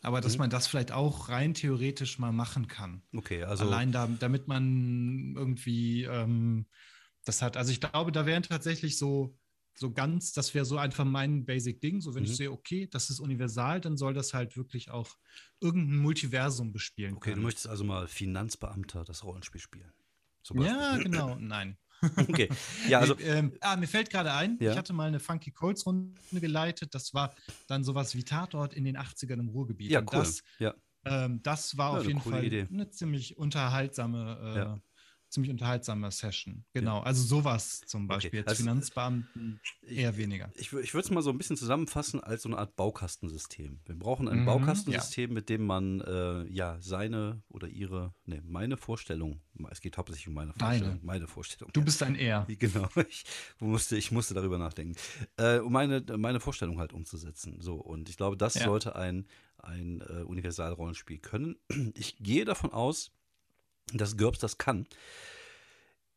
[0.00, 0.40] Aber dass mhm.
[0.40, 3.02] man das vielleicht auch rein theoretisch mal machen kann.
[3.12, 3.64] Okay, also.
[3.64, 6.66] Allein da, damit man irgendwie ähm,
[7.24, 7.56] das hat.
[7.56, 9.37] Also ich glaube, da wären tatsächlich so
[9.78, 12.00] so ganz, das wäre so einfach mein Basic-Ding.
[12.00, 12.30] So, wenn mhm.
[12.30, 15.16] ich sehe, okay, das ist universal, dann soll das halt wirklich auch
[15.60, 17.14] irgendein Multiversum bespielen.
[17.14, 17.42] Okay, können.
[17.42, 19.92] du möchtest also mal Finanzbeamter das Rollenspiel spielen.
[20.54, 21.36] Ja, genau.
[21.40, 21.78] Nein.
[22.16, 22.48] Okay.
[22.88, 23.18] Ja, also.
[23.18, 24.70] ähm, ah, mir fällt gerade ein, ja?
[24.70, 26.94] ich hatte mal eine Funky Colts Runde geleitet.
[26.94, 27.34] Das war
[27.66, 29.90] dann sowas wie Tatort in den 80ern im Ruhrgebiet.
[29.90, 30.06] Ja, cool.
[30.10, 30.74] Das, ja.
[31.04, 32.66] Ähm, das war ja, auf jeden Fall Idee.
[32.72, 34.87] eine ziemlich unterhaltsame äh,
[35.30, 36.64] ziemlich unterhaltsame Session.
[36.72, 37.02] Genau, ja.
[37.02, 38.28] also sowas zum Beispiel.
[38.28, 38.36] Okay.
[38.38, 40.50] Jetzt also, Finanzbeamten eher weniger.
[40.56, 43.80] Ich, ich würde es mal so ein bisschen zusammenfassen als so eine Art Baukastensystem.
[43.84, 45.34] Wir brauchen ein mhm, Baukastensystem, ja.
[45.34, 50.34] mit dem man äh, ja seine oder ihre, ne, meine Vorstellung, es geht hauptsächlich um
[50.34, 50.94] meine Vorstellung.
[50.94, 51.00] Deine.
[51.04, 51.72] Meine Vorstellung.
[51.72, 52.46] Du bist ein Er.
[52.58, 53.24] Genau, ich
[53.60, 54.96] musste, ich musste darüber nachdenken.
[55.36, 57.60] Äh, um meine, meine Vorstellung halt umzusetzen.
[57.60, 58.64] So, und ich glaube, das ja.
[58.64, 59.26] sollte ein,
[59.58, 61.56] ein äh, Universalrollenspiel können.
[61.94, 63.12] Ich gehe davon aus,
[63.94, 64.86] dass GURPS das kann.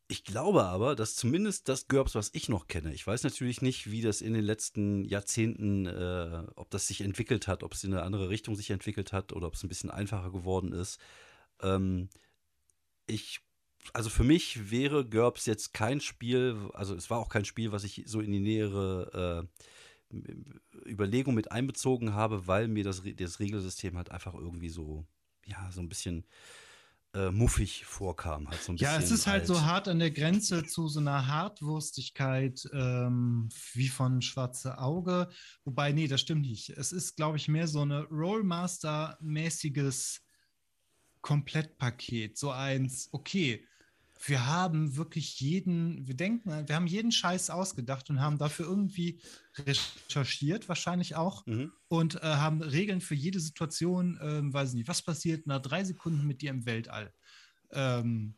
[0.08, 3.90] Ich glaube aber, dass zumindest das GURPS, was ich noch kenne, ich weiß natürlich nicht,
[3.90, 7.94] wie das in den letzten Jahrzehnten, äh, ob das sich entwickelt hat, ob es in
[7.94, 11.00] eine andere Richtung sich entwickelt hat oder ob es ein bisschen einfacher geworden ist.
[11.62, 12.10] Ähm,
[13.06, 13.40] ich,
[13.94, 17.84] also für mich wäre GURPS jetzt kein Spiel, also es war auch kein Spiel, was
[17.84, 19.48] ich so in die nähere
[20.12, 25.06] äh, Überlegung mit einbezogen habe, weil mir das, das Regelsystem halt einfach irgendwie so,
[25.46, 26.26] ja, so ein bisschen
[27.14, 28.48] äh, muffig vorkam.
[28.48, 29.48] Halt so ein ja, es ist halt alt.
[29.48, 35.28] so hart an der Grenze zu so einer Hartwurstigkeit ähm, wie von Schwarze Auge.
[35.64, 36.70] Wobei, nee, das stimmt nicht.
[36.70, 40.20] Es ist, glaube ich, mehr so eine Rollmaster-mäßiges
[41.20, 42.38] Komplettpaket.
[42.38, 43.66] So eins, okay,
[44.24, 49.20] wir haben wirklich jeden, wir denken, wir haben jeden Scheiß ausgedacht und haben dafür irgendwie
[49.58, 51.72] recherchiert, wahrscheinlich auch, mhm.
[51.88, 56.26] und äh, haben Regeln für jede Situation, ähm, weiß nicht, was passiert nach drei Sekunden
[56.26, 57.12] mit dir im Weltall?
[57.72, 58.36] Ähm,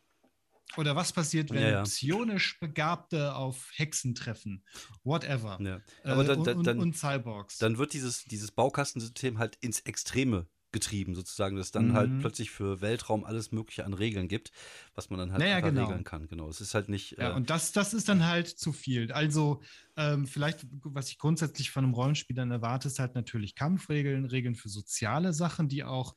[0.77, 1.83] oder was passiert, wenn ja, ja.
[1.83, 4.65] psionisch Begabte auf Hexen treffen?
[5.03, 5.59] Whatever.
[5.61, 5.81] Ja.
[6.03, 7.59] Aber dann, äh, und, dann, und, Cyborgs.
[7.59, 12.13] Dann wird dieses, dieses Baukastensystem halt ins Extreme getrieben, sozusagen, dass es dann halt mhm.
[12.13, 14.51] halt plötzlich für Weltraum alles Mögliche an Regeln gibt,
[14.93, 15.85] was man dann halt naja, genau.
[15.85, 16.27] regeln kann.
[16.27, 16.49] Genau.
[16.49, 17.17] Es ist halt nicht.
[17.17, 19.11] Ja, äh, und das, das ist dann halt zu viel.
[19.11, 19.61] Also,
[19.95, 24.55] ähm, vielleicht, was ich grundsätzlich von einem Rollenspiel dann erwarte, ist halt natürlich Kampfregeln, Regeln
[24.55, 26.15] für soziale Sachen, die auch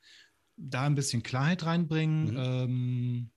[0.57, 2.33] da ein bisschen Klarheit reinbringen.
[2.33, 2.37] Mhm.
[2.37, 3.31] Ähm,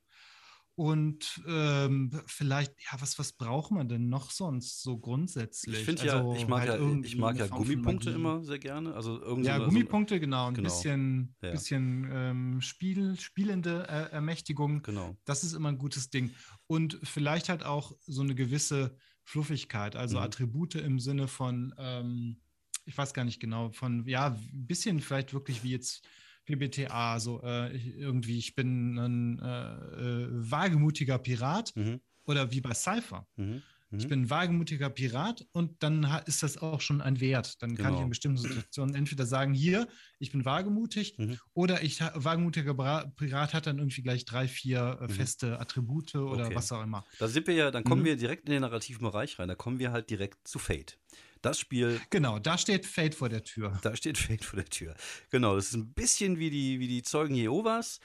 [0.81, 5.77] und ähm, vielleicht, ja, was, was braucht man denn noch sonst so grundsätzlich?
[5.77, 8.95] Ich finde also, ja, ich mag halt ja, ich mag ja Gummipunkte immer sehr gerne.
[8.95, 10.47] Also irgendwie ja, so Gummipunkte, so, genau.
[10.47, 10.67] Ein genau.
[10.67, 11.51] bisschen, ja.
[11.51, 14.81] bisschen ähm, Spiel, spielende äh, Ermächtigung.
[14.81, 15.15] Genau.
[15.23, 16.31] Das ist immer ein gutes Ding.
[16.65, 20.23] Und vielleicht halt auch so eine gewisse Fluffigkeit, also mhm.
[20.23, 22.41] Attribute im Sinne von, ähm,
[22.85, 26.03] ich weiß gar nicht genau, von, ja, ein bisschen vielleicht wirklich wie jetzt
[26.51, 32.01] PBTA, so äh, ich, irgendwie, ich bin ein äh, äh, wagemutiger Pirat mhm.
[32.25, 33.27] oder wie bei Cypher.
[33.35, 33.61] Mhm.
[33.93, 34.09] Ich mhm.
[34.09, 37.61] bin ein wagemutiger Pirat und dann ist das auch schon ein Wert.
[37.61, 37.83] Dann genau.
[37.83, 38.09] kann ich in genau.
[38.09, 39.87] bestimmten Situationen entweder sagen, hier,
[40.17, 41.37] ich bin wagemutig mhm.
[41.53, 42.73] oder ich wagemutiger
[43.17, 45.09] Pirat hat dann irgendwie gleich drei, vier äh, mhm.
[45.09, 46.55] feste Attribute oder okay.
[46.55, 47.03] was auch immer.
[47.19, 49.49] Da sind wir ja, dann kommen wir direkt in den narrativen Bereich rein.
[49.49, 50.97] Da kommen wir halt direkt zu Fate.
[51.41, 51.99] Das Spiel.
[52.09, 53.79] Genau, da steht Fate vor der Tür.
[53.81, 54.95] Da steht Fate vor der Tür.
[55.31, 57.99] Genau, das ist ein bisschen wie die, wie die Zeugen Jehovas.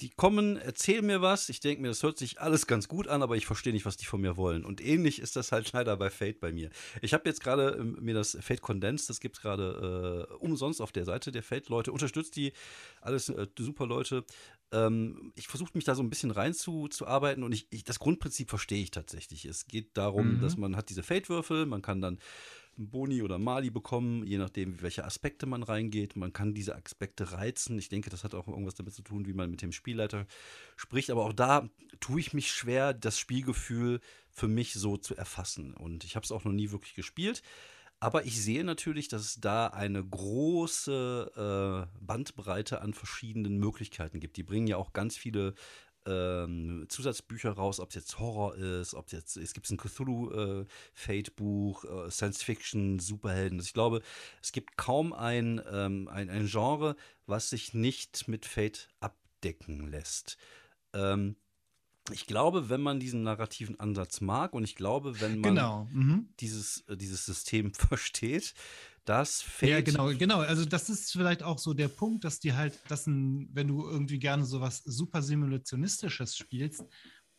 [0.00, 1.48] Die kommen, erzählen mir was.
[1.48, 3.96] Ich denke mir, das hört sich alles ganz gut an, aber ich verstehe nicht, was
[3.96, 4.64] die von mir wollen.
[4.64, 6.70] Und ähnlich ist das halt leider bei Fate bei mir.
[7.00, 10.82] Ich habe jetzt gerade ähm, mir das Fate Condensed, das gibt es gerade äh, umsonst
[10.82, 11.92] auf der Seite der Fate-Leute.
[11.92, 12.52] Unterstützt die,
[13.00, 14.24] alles äh, super Leute.
[14.72, 18.82] Ähm, ich versuche mich da so ein bisschen reinzuarbeiten und ich, ich, das Grundprinzip verstehe
[18.82, 19.44] ich tatsächlich.
[19.44, 20.40] Es geht darum, mhm.
[20.40, 22.18] dass man hat diese Fate-Würfel, man kann dann
[22.76, 26.16] Boni oder Mali bekommen, je nachdem, welche Aspekte man reingeht.
[26.16, 27.78] Man kann diese Aspekte reizen.
[27.78, 30.26] Ich denke, das hat auch irgendwas damit zu tun, wie man mit dem Spielleiter
[30.76, 31.10] spricht.
[31.10, 31.68] Aber auch da
[32.00, 35.74] tue ich mich schwer, das Spielgefühl für mich so zu erfassen.
[35.74, 37.42] Und ich habe es auch noch nie wirklich gespielt.
[38.00, 44.36] Aber ich sehe natürlich, dass es da eine große äh, Bandbreite an verschiedenen Möglichkeiten gibt.
[44.36, 45.54] Die bringen ja auch ganz viele
[46.06, 51.84] ähm, Zusatzbücher raus, ob es jetzt Horror ist, ob es jetzt, es gibt ein Cthulhu-Fate-Buch,
[51.84, 53.58] äh, äh, Science-Fiction, Superhelden.
[53.58, 54.02] Also ich glaube,
[54.42, 60.36] es gibt kaum ein, ähm, ein, ein Genre, was sich nicht mit Fate abdecken lässt.
[60.92, 61.36] Ähm,
[62.12, 65.88] ich glaube, wenn man diesen narrativen Ansatz mag und ich glaube, wenn man genau.
[65.90, 66.28] mhm.
[66.40, 68.54] dieses, äh, dieses System versteht,
[69.04, 69.72] das fehlt.
[69.72, 70.38] Ja, genau, genau.
[70.40, 73.86] Also das ist vielleicht auch so der Punkt, dass die halt, dass ein, wenn du
[73.86, 76.84] irgendwie gerne so was super simulationistisches spielst,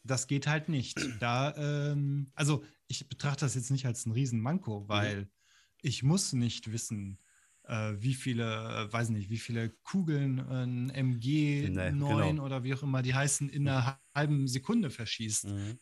[0.04, 0.96] das geht halt nicht.
[1.20, 4.90] Da, ähm, also ich betrachte das jetzt nicht als ein Riesenmanko, mhm.
[4.90, 5.30] weil mhm.
[5.82, 7.20] ich muss nicht wissen,
[7.64, 12.46] äh, wie viele, äh, weiß nicht, wie viele Kugeln ein MG9 nee, genau.
[12.46, 15.46] oder wie auch immer die heißen, in einer halben Sekunde verschießt.
[15.46, 15.80] Mhm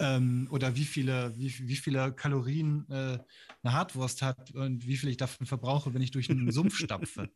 [0.00, 3.18] ähm, oder wie viele, wie, wie viele Kalorien äh,
[3.62, 7.30] eine Hartwurst hat und wie viel ich davon verbrauche, wenn ich durch einen Sumpf stapfe.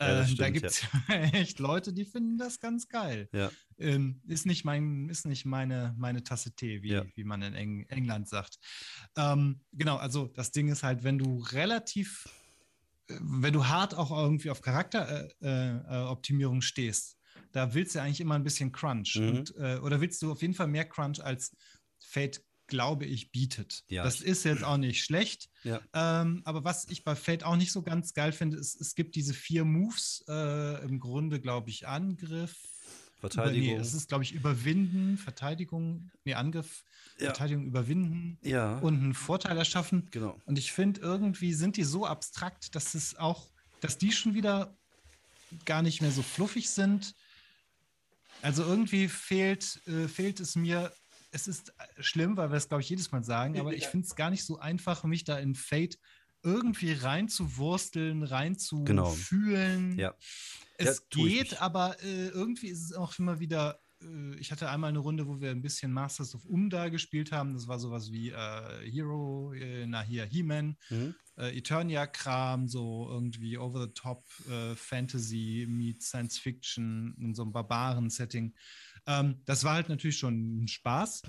[0.00, 1.14] ja, äh, da gibt es ja.
[1.32, 3.28] echt Leute, die finden das ganz geil.
[3.32, 3.50] Ja.
[3.78, 7.86] Ähm, ist nicht, mein, ist nicht meine, meine Tasse Tee, wie, wie man in Eng
[7.88, 8.58] England sagt.
[9.16, 12.28] Ähm, genau, also das Ding ist halt, wenn du relativ,
[13.08, 17.16] äh, wenn du hart auch irgendwie auf Charakteroptimierung äh, äh, stehst,
[17.52, 19.16] da willst du eigentlich immer ein bisschen Crunch.
[19.16, 19.28] Mhm.
[19.28, 21.56] Und, äh, oder willst du auf jeden Fall mehr Crunch als
[21.98, 23.84] Fate, glaube ich, bietet.
[23.88, 24.04] Ja.
[24.04, 25.48] Das ist jetzt auch nicht schlecht.
[25.62, 25.80] Ja.
[25.92, 29.14] Ähm, aber was ich bei Fate auch nicht so ganz geil finde, ist, es gibt
[29.14, 32.56] diese vier Moves, äh, im Grunde, glaube ich, Angriff.
[33.20, 33.76] Verteidigung.
[33.76, 36.84] Nee, es ist, glaube ich, Überwinden, Verteidigung, nee, Angriff,
[37.18, 37.26] ja.
[37.26, 38.78] Verteidigung überwinden ja.
[38.78, 40.08] und einen Vorteil erschaffen.
[40.10, 40.38] Genau.
[40.44, 43.48] Und ich finde, irgendwie sind die so abstrakt, dass es auch,
[43.80, 44.76] dass die schon wieder
[45.64, 47.14] gar nicht mehr so fluffig sind.
[48.42, 50.92] Also irgendwie fehlt, äh, fehlt es mir
[51.30, 54.06] es ist äh, schlimm, weil wir es, glaube ich, jedes Mal sagen, aber ich finde
[54.06, 55.98] es gar nicht so einfach, mich da in Fate
[56.42, 59.90] irgendwie reinzuwursteln, reinzufühlen.
[59.90, 60.00] Genau.
[60.00, 60.14] Ja.
[60.78, 63.80] Es ja, geht, aber äh, irgendwie ist es auch immer wieder.
[64.00, 67.54] Äh, ich hatte einmal eine Runde, wo wir ein bisschen Masters of Umda gespielt haben.
[67.54, 71.14] Das war sowas wie äh, Hero, äh, na hier, He-Man, mhm.
[71.36, 74.24] Äh, Eternia-Kram, so irgendwie over-the-top
[74.76, 78.54] Fantasy meets Science Fiction in so einem Barbaren-Setting.
[79.06, 81.22] Ähm, das war halt natürlich schon ein Spaß.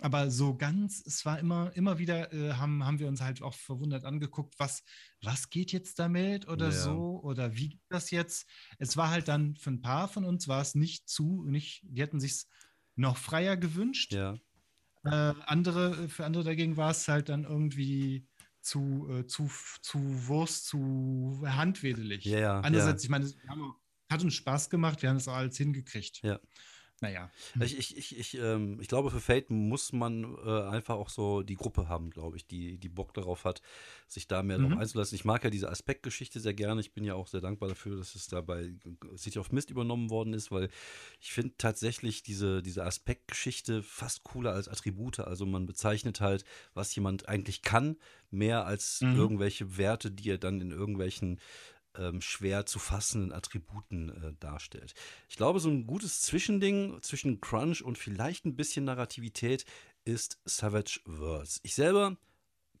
[0.00, 3.54] Aber so ganz, es war immer, immer wieder, äh, haben, haben wir uns halt auch
[3.54, 4.82] verwundert angeguckt, was,
[5.22, 6.72] was geht jetzt damit oder ja.
[6.72, 8.48] so oder wie geht das jetzt?
[8.78, 12.00] Es war halt dann für ein paar von uns war es nicht zu, nicht, die
[12.00, 12.46] hätten sich
[12.96, 14.12] noch freier gewünscht.
[14.12, 14.38] Ja.
[15.04, 18.26] Äh, andere, für andere dagegen war es halt dann irgendwie
[18.60, 19.50] zu, äh, zu,
[19.82, 22.24] zu Wurst, zu handwedelig.
[22.24, 23.30] Ja, ja, Andererseits, ich meine,
[24.10, 26.22] hat uns Spaß gemacht, wir haben es auch alles hingekriegt.
[26.22, 26.40] Ja.
[27.02, 27.30] Naja.
[27.60, 31.42] Ich, ich, ich, ich, ähm, ich glaube, für Fate muss man äh, einfach auch so
[31.42, 33.60] die Gruppe haben, glaube ich, die, die Bock darauf hat,
[34.06, 34.70] sich da mehr mhm.
[34.70, 35.16] drauf einzulassen.
[35.16, 36.80] Ich mag ja diese Aspektgeschichte sehr gerne.
[36.80, 38.72] Ich bin ja auch sehr dankbar dafür, dass es da bei
[39.16, 40.68] City of Mist übernommen worden ist, weil
[41.20, 45.18] ich finde tatsächlich diese, diese Aspektgeschichte fast cooler als Attribute.
[45.18, 47.96] Also man bezeichnet halt, was jemand eigentlich kann,
[48.30, 49.16] mehr als mhm.
[49.16, 51.40] irgendwelche Werte, die er dann in irgendwelchen
[51.96, 54.94] ähm, schwer zu fassenden Attributen äh, darstellt.
[55.28, 59.64] Ich glaube, so ein gutes Zwischending zwischen Crunch und vielleicht ein bisschen Narrativität
[60.04, 61.60] ist Savage Worlds.
[61.62, 62.16] Ich selber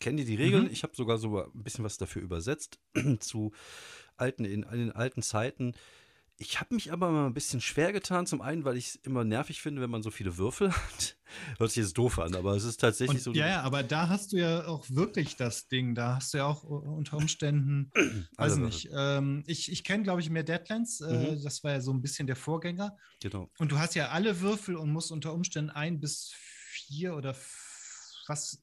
[0.00, 0.64] kenne die Regeln.
[0.64, 0.70] Mhm.
[0.70, 2.80] Ich habe sogar so ein bisschen was dafür übersetzt
[3.20, 3.52] zu
[4.16, 5.74] alten in, in den alten Zeiten.
[6.42, 8.26] Ich habe mich aber mal ein bisschen schwer getan.
[8.26, 11.16] Zum einen, weil ich es immer nervig finde, wenn man so viele Würfel hat.
[11.58, 13.32] Hört sich jetzt doof an, aber es ist tatsächlich Und, so.
[13.32, 15.94] Ja, ja, aber da hast du ja auch wirklich das Ding.
[15.94, 17.92] Da hast du ja auch unter Umständen,
[18.36, 18.88] weiß nicht.
[18.92, 21.00] Ähm, ich ich kenne, glaube ich, mehr Deadlands.
[21.00, 21.42] Äh, mhm.
[21.44, 22.96] Das war ja so ein bisschen der Vorgänger.
[23.20, 23.48] Genau.
[23.58, 27.36] Und du hast ja alle Würfel und musst unter Umständen ein bis vier oder
[28.26, 28.62] was,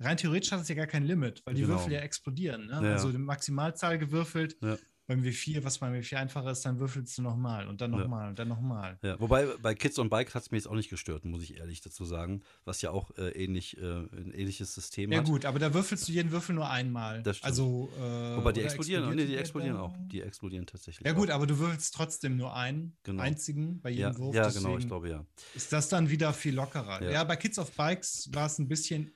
[0.00, 1.74] rein theoretisch hat es ja gar kein Limit, weil die genau.
[1.74, 2.66] Würfel ja explodieren.
[2.66, 2.80] Ne?
[2.82, 2.92] Ja.
[2.92, 4.56] Also die Maximalzahl gewürfelt.
[4.60, 8.24] Ja beim W4, was beim W4 einfacher ist, dann würfelst du nochmal und dann nochmal
[8.24, 8.28] ja.
[8.30, 8.98] und dann nochmal.
[9.02, 11.56] Ja, wobei bei Kids on Bike hat es mir jetzt auch nicht gestört, muss ich
[11.56, 15.26] ehrlich dazu sagen, was ja auch äh, ähnlich, äh, ein ähnliches System ja, hat.
[15.26, 17.22] Ja gut, aber da würfelst du jeden Würfel nur einmal.
[17.22, 17.50] Das stimmt.
[17.50, 19.94] Also, äh, wobei die explodieren, nee, die explodieren auch.
[20.06, 21.06] Die explodieren tatsächlich.
[21.06, 21.34] Ja gut, auch.
[21.34, 23.22] aber du würfelst trotzdem nur einen genau.
[23.22, 24.34] einzigen bei jedem ja, Wurf.
[24.34, 25.26] Ja, genau, ich glaube ja.
[25.54, 27.02] Ist das dann wieder viel lockerer.
[27.10, 29.12] Ja, bei Kids of Bikes war es ein bisschen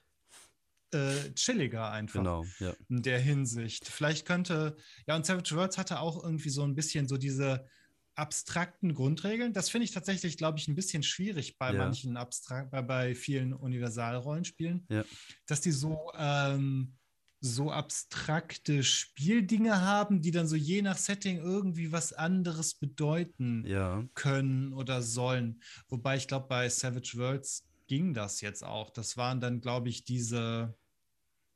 [0.94, 2.20] äh, chilliger einfach.
[2.20, 2.74] Genau, ja.
[2.88, 3.86] In der Hinsicht.
[3.88, 7.66] Vielleicht könnte, ja, und Savage Worlds hatte auch irgendwie so ein bisschen so diese
[8.14, 9.52] abstrakten Grundregeln.
[9.52, 11.78] Das finde ich tatsächlich, glaube ich, ein bisschen schwierig bei ja.
[11.78, 15.04] manchen abstrakt, bei, bei vielen Universalrollenspielen, ja.
[15.46, 16.96] dass die so, ähm,
[17.40, 24.72] so abstrakte Spieldinge haben, die dann so je nach Setting irgendwie was anderes bedeuten können
[24.72, 25.62] oder sollen.
[25.88, 28.90] Wobei ich glaube, bei Savage Worlds ging das jetzt auch.
[28.90, 30.74] Das waren dann, glaube ich, diese.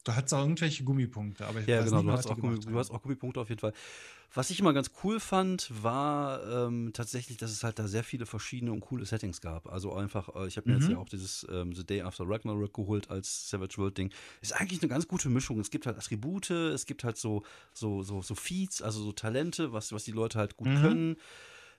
[0.04, 2.76] Du hattest auch irgendwelche Gummipunkte, aber ich ja, genau, nicht, du, hast auch Gummi, du
[2.76, 3.72] hast auch Gummipunkte auf jeden Fall.
[4.34, 8.24] Was ich immer ganz cool fand, war ähm, tatsächlich, dass es halt da sehr viele
[8.24, 9.70] verschiedene und coole Settings gab.
[9.70, 10.80] Also einfach, äh, ich habe mir mhm.
[10.80, 14.10] jetzt ja auch dieses ähm, The Day After Ragnarok geholt als Savage World Ding.
[14.40, 15.60] Ist eigentlich eine ganz gute Mischung.
[15.60, 19.72] Es gibt halt Attribute, es gibt halt so, so, so, so Feeds, also so Talente,
[19.72, 20.80] was, was die Leute halt gut mhm.
[20.80, 21.16] können.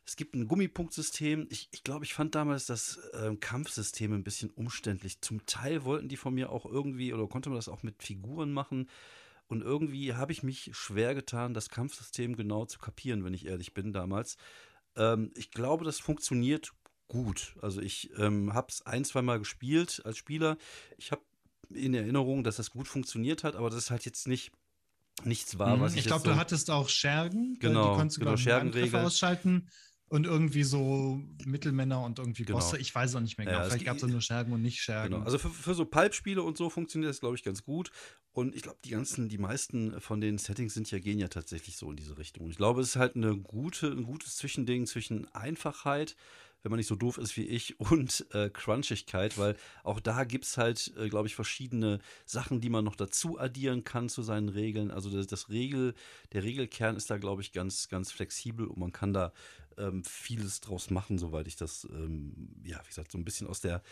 [0.05, 1.47] Es gibt ein Gummipunktsystem.
[1.49, 5.21] Ich, ich glaube, ich fand damals das äh, Kampfsystem ein bisschen umständlich.
[5.21, 8.51] Zum Teil wollten die von mir auch irgendwie, oder konnte man das auch mit Figuren
[8.51, 8.89] machen.
[9.47, 13.73] Und irgendwie habe ich mich schwer getan, das Kampfsystem genau zu kapieren, wenn ich ehrlich
[13.73, 14.37] bin damals.
[14.95, 16.73] Ähm, ich glaube, das funktioniert
[17.07, 17.55] gut.
[17.61, 20.57] Also ich ähm, habe es ein, zwei Mal gespielt als Spieler.
[20.97, 21.21] Ich habe
[21.69, 24.51] in Erinnerung, dass das gut funktioniert hat, aber das ist halt jetzt nicht
[25.23, 25.81] nichts war, mhm.
[25.81, 25.99] was ich.
[25.99, 27.57] Ich glaube, so du hattest auch Schergen.
[27.59, 29.69] Genau, die konntest du, genau, Schergenregel ausschalten
[30.13, 32.59] und irgendwie so Mittelmänner und irgendwie genau.
[32.59, 32.77] Bosse.
[32.77, 33.57] Ich weiß auch nicht mehr genau.
[33.57, 35.15] Ja, Vielleicht gab es nur Schergen und nicht Schergen.
[35.15, 35.25] Genau.
[35.25, 37.89] Also für, für so Pulp-Spiele und so funktioniert das, glaube ich, ganz gut.
[38.31, 41.77] Und ich glaube, die ganzen, die meisten von den Settings sind ja, gehen ja tatsächlich
[41.77, 42.47] so in diese Richtung.
[42.47, 46.15] Ich glaube, es ist halt eine gute, ein gutes Zwischending zwischen Einfachheit,
[46.63, 50.45] wenn man nicht so doof ist wie ich, und äh, Crunchigkeit, weil auch da gibt
[50.45, 54.49] es halt, äh, glaube ich, verschiedene Sachen, die man noch dazu addieren kann zu seinen
[54.49, 54.89] Regeln.
[54.89, 55.93] Also das, das Regel,
[56.31, 59.33] der Regelkern ist da, glaube ich, ganz, ganz flexibel und man kann da
[59.77, 63.61] ähm, vieles draus machen, soweit ich das, ähm, ja, wie gesagt, so ein bisschen aus
[63.61, 63.83] der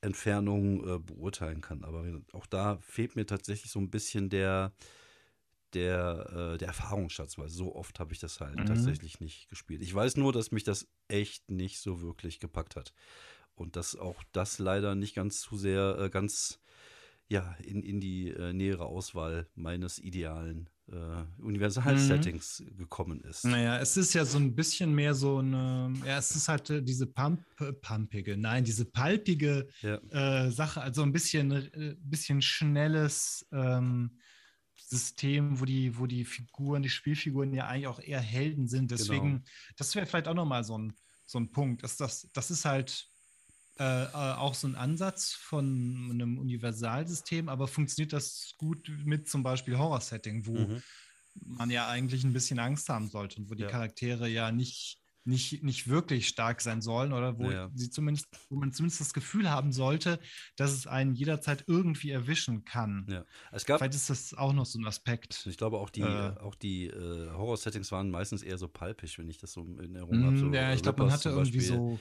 [0.00, 1.84] Entfernung äh, beurteilen kann.
[1.84, 4.72] Aber auch da fehlt mir tatsächlich so ein bisschen der,
[5.74, 8.66] der, äh, der Erfahrungsschatz, weil so oft habe ich das halt mhm.
[8.66, 9.82] tatsächlich nicht gespielt.
[9.82, 12.92] Ich weiß nur, dass mich das echt nicht so wirklich gepackt hat.
[13.54, 16.60] Und dass auch das leider nicht ganz zu sehr, äh, ganz
[17.28, 22.76] ja, in, in die äh, nähere Auswahl meines idealen äh, Universal-Settings mhm.
[22.78, 23.44] gekommen ist.
[23.44, 26.82] Naja, es ist ja so ein bisschen mehr so eine, ja, es ist halt äh,
[26.82, 27.44] diese Pump,
[27.82, 29.98] pumpige, nein, diese palpige ja.
[30.10, 34.18] äh, Sache, also ein bisschen, äh, bisschen schnelles ähm,
[34.88, 38.88] System, wo die, wo die Figuren, die Spielfiguren ja eigentlich auch eher Helden sind.
[38.88, 38.98] Genau.
[38.98, 39.44] Deswegen, genau.
[39.76, 40.94] das wäre vielleicht auch nochmal so ein,
[41.26, 41.82] so ein Punkt.
[41.82, 43.06] Das, das, das ist halt
[43.78, 49.42] äh, äh, auch so ein Ansatz von einem Universalsystem, aber funktioniert das gut mit zum
[49.42, 50.82] Beispiel Horror-Setting, wo mhm.
[51.34, 53.68] man ja eigentlich ein bisschen Angst haben sollte und wo die ja.
[53.68, 54.97] Charaktere ja nicht,
[55.28, 57.70] nicht, nicht wirklich stark sein sollen oder wo ja.
[57.74, 60.18] sie zumindest, wo man zumindest das Gefühl haben sollte,
[60.56, 63.06] dass es einen jederzeit irgendwie erwischen kann.
[63.08, 63.24] Ja.
[63.52, 65.46] Es gab, Vielleicht ist das auch noch so ein Aspekt.
[65.46, 69.28] Ich glaube, auch die, äh, auch die äh, Horror-Settings waren meistens eher so palpig, wenn
[69.28, 70.38] ich das so in Erinnerung habe.
[70.38, 72.00] So ja, ich glaube, man hatte irgendwie so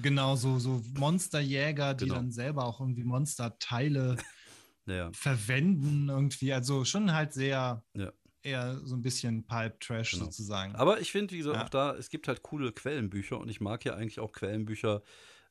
[0.00, 2.14] Genau, so, so Monsterjäger, die genau.
[2.14, 4.16] dann selber auch irgendwie Monsterteile
[4.86, 5.10] ja.
[5.12, 6.54] verwenden, irgendwie.
[6.54, 7.82] Also schon halt sehr.
[7.94, 8.10] Ja
[8.42, 10.24] eher so ein bisschen Pulp Trash genau.
[10.24, 10.74] sozusagen.
[10.74, 11.64] Aber ich finde, wie gesagt, ja.
[11.64, 15.02] auch da, es gibt halt coole Quellenbücher und ich mag ja eigentlich auch Quellenbücher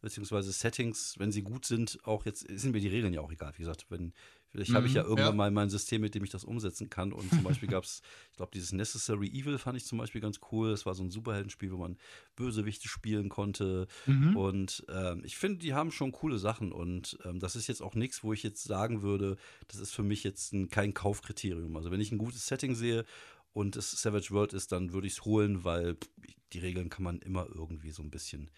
[0.01, 3.53] beziehungsweise Settings, wenn sie gut sind, auch jetzt sind mir die Regeln ja auch egal.
[3.55, 4.13] Wie gesagt, wenn
[4.51, 5.35] Vielleicht mhm, habe ich ja mhm, irgendwann ja.
[5.35, 7.13] mal mein System, mit dem ich das umsetzen kann.
[7.13, 10.39] Und zum Beispiel gab es, ich glaube, dieses Necessary Evil fand ich zum Beispiel ganz
[10.51, 10.71] cool.
[10.71, 11.97] Das war so ein Superheldenspiel, wo man
[12.35, 13.87] Bösewichte spielen konnte.
[14.05, 14.35] Mhm.
[14.35, 16.71] Und ähm, ich finde, die haben schon coole Sachen.
[16.71, 19.37] Und ähm, das ist jetzt auch nichts, wo ich jetzt sagen würde,
[19.69, 21.75] das ist für mich jetzt ein, kein Kaufkriterium.
[21.77, 23.05] Also wenn ich ein gutes Setting sehe
[23.53, 25.97] und es Savage World ist, dann würde ich es holen, weil
[26.51, 28.51] die Regeln kann man immer irgendwie so ein bisschen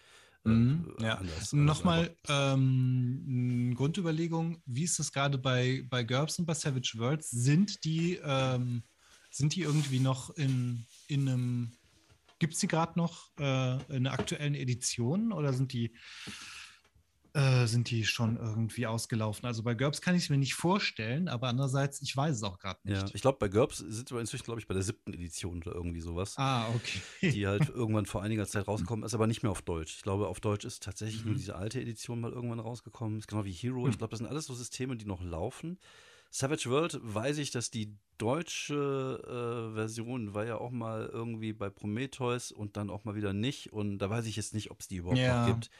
[0.44, 1.14] äh, mhm, ja.
[1.14, 1.52] anders.
[1.52, 7.30] Nochmal ähm, Grundüberlegung, wie ist das gerade bei, bei GURPS und bei Savage Worlds?
[7.30, 8.82] Sind die, ähm,
[9.30, 11.72] sind die irgendwie noch in, in einem,
[12.38, 15.94] gibt es die gerade noch äh, in einer aktuellen Edition oder sind die
[17.34, 19.44] äh, sind die schon irgendwie ausgelaufen.
[19.44, 22.60] Also bei GURPS kann ich es mir nicht vorstellen, aber andererseits, ich weiß es auch
[22.60, 23.02] gerade nicht.
[23.02, 25.74] Ja, ich glaube, bei GURPS sind wir inzwischen, glaube ich, bei der siebten Edition oder
[25.74, 26.34] irgendwie sowas.
[26.38, 27.32] Ah, okay.
[27.32, 29.96] Die halt irgendwann vor einiger Zeit rausgekommen ist, aber nicht mehr auf Deutsch.
[29.96, 31.30] Ich glaube, auf Deutsch ist tatsächlich mhm.
[31.30, 33.18] nur diese alte Edition mal irgendwann rausgekommen.
[33.18, 33.82] Ist genau wie Hero.
[33.82, 33.90] Mhm.
[33.90, 35.78] Ich glaube, das sind alles so Systeme, die noch laufen.
[36.30, 41.68] Savage World weiß ich, dass die deutsche äh, Version war ja auch mal irgendwie bei
[41.68, 43.72] Prometheus und dann auch mal wieder nicht.
[43.72, 45.40] Und da weiß ich jetzt nicht, ob es die überhaupt ja.
[45.40, 45.70] noch gibt.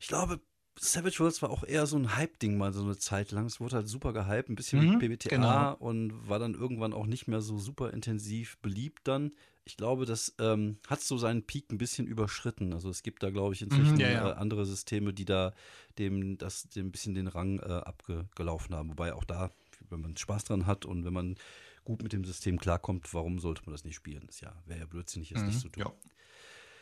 [0.00, 0.40] Ich glaube,
[0.80, 3.46] Savage Worlds war auch eher so ein Hype-Ding mal so eine Zeit lang.
[3.46, 5.74] Es wurde halt super gehypt, ein bisschen mhm, wie PBTA genau.
[5.74, 9.32] und war dann irgendwann auch nicht mehr so super intensiv beliebt dann.
[9.64, 12.72] Ich glaube, das ähm, hat so seinen Peak ein bisschen überschritten.
[12.72, 14.30] Also es gibt da, glaube ich, inzwischen mhm, ja, ja.
[14.30, 15.52] Äh, andere Systeme, die da
[15.98, 18.88] dem das dem ein bisschen den Rang äh, abgelaufen haben.
[18.88, 19.50] Wobei auch da,
[19.90, 21.36] wenn man Spaß dran hat und wenn man
[21.84, 24.24] gut mit dem System klarkommt, warum sollte man das nicht spielen?
[24.26, 25.82] Das ja, wäre ja blödsinnig, es mhm, nicht zu tun.
[25.82, 25.92] Ja.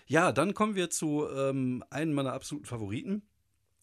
[0.06, 3.22] ja, dann kommen wir zu ähm, einem meiner absoluten Favoriten.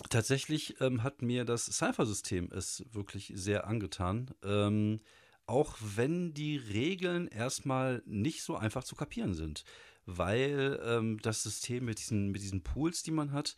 [0.09, 4.31] Tatsächlich ähm, hat mir das Cypher-System es wirklich sehr angetan.
[4.43, 5.01] Ähm,
[5.45, 9.65] auch wenn die Regeln erstmal nicht so einfach zu kapieren sind,
[10.05, 13.55] weil ähm, das System mit diesen, mit diesen Pools, die man hat,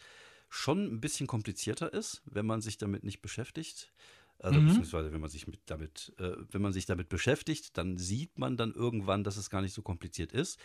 [0.50, 3.92] schon ein bisschen komplizierter ist, wenn man sich damit nicht beschäftigt.
[4.40, 4.68] Also mhm.
[4.68, 8.58] beziehungsweise wenn man sich mit damit, äh, wenn man sich damit beschäftigt, dann sieht man
[8.58, 10.60] dann irgendwann, dass es gar nicht so kompliziert ist.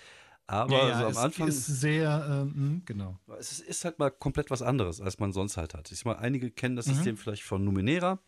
[0.50, 1.46] Aber ja, ja, so am Anfang.
[1.46, 3.16] ist sehr, ähm, genau.
[3.38, 5.92] Es ist, halt mal komplett was anderes, als man sonst halt hat.
[5.92, 6.94] Ich meine, einige kennen das mhm.
[6.94, 8.18] System vielleicht von Numenera.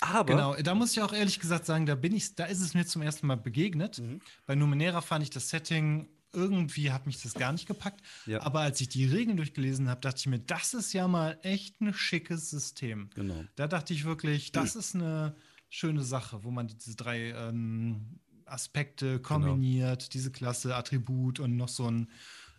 [0.00, 2.74] Aber genau, da muss ich auch ehrlich gesagt sagen, da bin ich, da ist es
[2.74, 3.98] mir zum ersten Mal begegnet.
[3.98, 4.20] Mhm.
[4.46, 8.02] Bei Numenera fand ich das Setting irgendwie hat mich das gar nicht gepackt.
[8.26, 8.42] Ja.
[8.42, 11.80] Aber als ich die Regeln durchgelesen habe, dachte ich mir, das ist ja mal echt
[11.80, 13.08] ein schickes System.
[13.14, 13.42] Genau.
[13.56, 15.34] Da dachte ich wirklich, das ist eine
[15.70, 19.22] schöne Sache, wo man diese drei ähm, Aspekte genau.
[19.22, 20.10] kombiniert, genau.
[20.12, 22.08] diese Klasse, Attribut und noch so ein,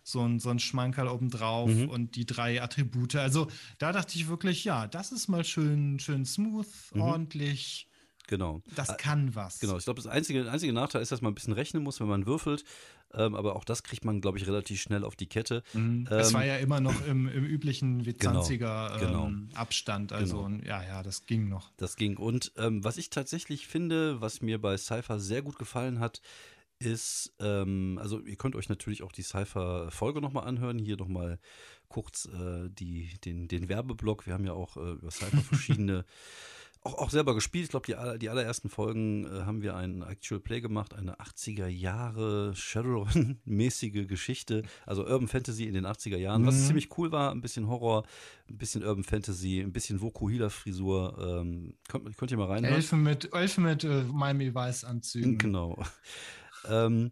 [0.03, 1.89] so ein, so ein Schmankerl obendrauf mhm.
[1.89, 3.15] und die drei Attribute.
[3.15, 3.47] Also
[3.77, 7.01] da dachte ich wirklich, ja, das ist mal schön, schön smooth, mhm.
[7.01, 7.89] ordentlich.
[8.27, 8.61] Genau.
[8.75, 9.59] Das kann was.
[9.59, 9.77] Genau.
[9.77, 12.25] Ich glaube, das einzige, einzige Nachteil ist, dass man ein bisschen rechnen muss, wenn man
[12.25, 12.65] würfelt.
[13.13, 15.63] Ähm, aber auch das kriegt man, glaube ich, relativ schnell auf die Kette.
[15.73, 16.07] Mhm.
[16.09, 19.59] Ähm, es war ja immer noch im, im üblichen W20er genau, ähm, genau.
[19.59, 20.11] Abstand.
[20.11, 20.63] Also genau.
[20.65, 21.71] ja, ja, das ging noch.
[21.77, 22.17] Das ging.
[22.17, 26.21] Und ähm, was ich tatsächlich finde, was mir bei Cypher sehr gut gefallen hat,
[26.79, 30.77] ist, ähm, also ihr könnt euch natürlich auch die Cypher-Folge nochmal anhören.
[30.77, 31.39] Hier nochmal
[31.87, 34.27] kurz äh, die, den, den Werbeblock.
[34.27, 36.05] Wir haben ja auch äh, über Cypher verschiedene
[36.87, 37.65] auch, auch selber gespielt.
[37.65, 41.67] Ich glaube, die, die allerersten Folgen äh, haben wir ein Actual Play gemacht, eine 80er
[41.67, 46.47] Jahre Shadowrun-mäßige Geschichte, also Urban Fantasy in den 80er Jahren, mhm.
[46.47, 48.03] was ziemlich cool war, ein bisschen Horror,
[48.49, 51.41] ein bisschen Urban Fantasy, ein bisschen Vokuhila-Frisur.
[51.41, 52.63] Ähm, könnt, könnt ihr mal rein.
[52.63, 55.37] Elfen mit, Elfen mit äh, Miami Weiß-Anzügen.
[55.37, 55.83] Genau.
[56.69, 57.11] ähm,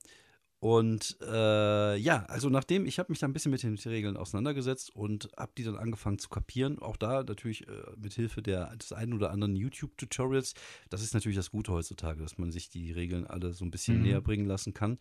[0.60, 4.96] und äh, ja, also nachdem, ich habe mich da ein bisschen mit den Regeln auseinandergesetzt
[4.96, 6.80] und habe die dann angefangen zu kapieren.
[6.80, 10.54] Auch da natürlich äh, mit Hilfe der, des einen oder anderen YouTube-Tutorials.
[10.90, 13.98] Das ist natürlich das Gute heutzutage, dass man sich die Regeln alle so ein bisschen
[13.98, 14.04] mhm.
[14.04, 14.98] näher bringen lassen kann.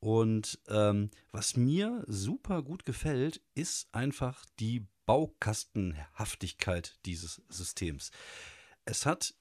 [0.00, 8.10] Und ähm, was mir super gut gefällt, ist einfach die Baukastenhaftigkeit dieses Systems.
[8.84, 9.34] Es hat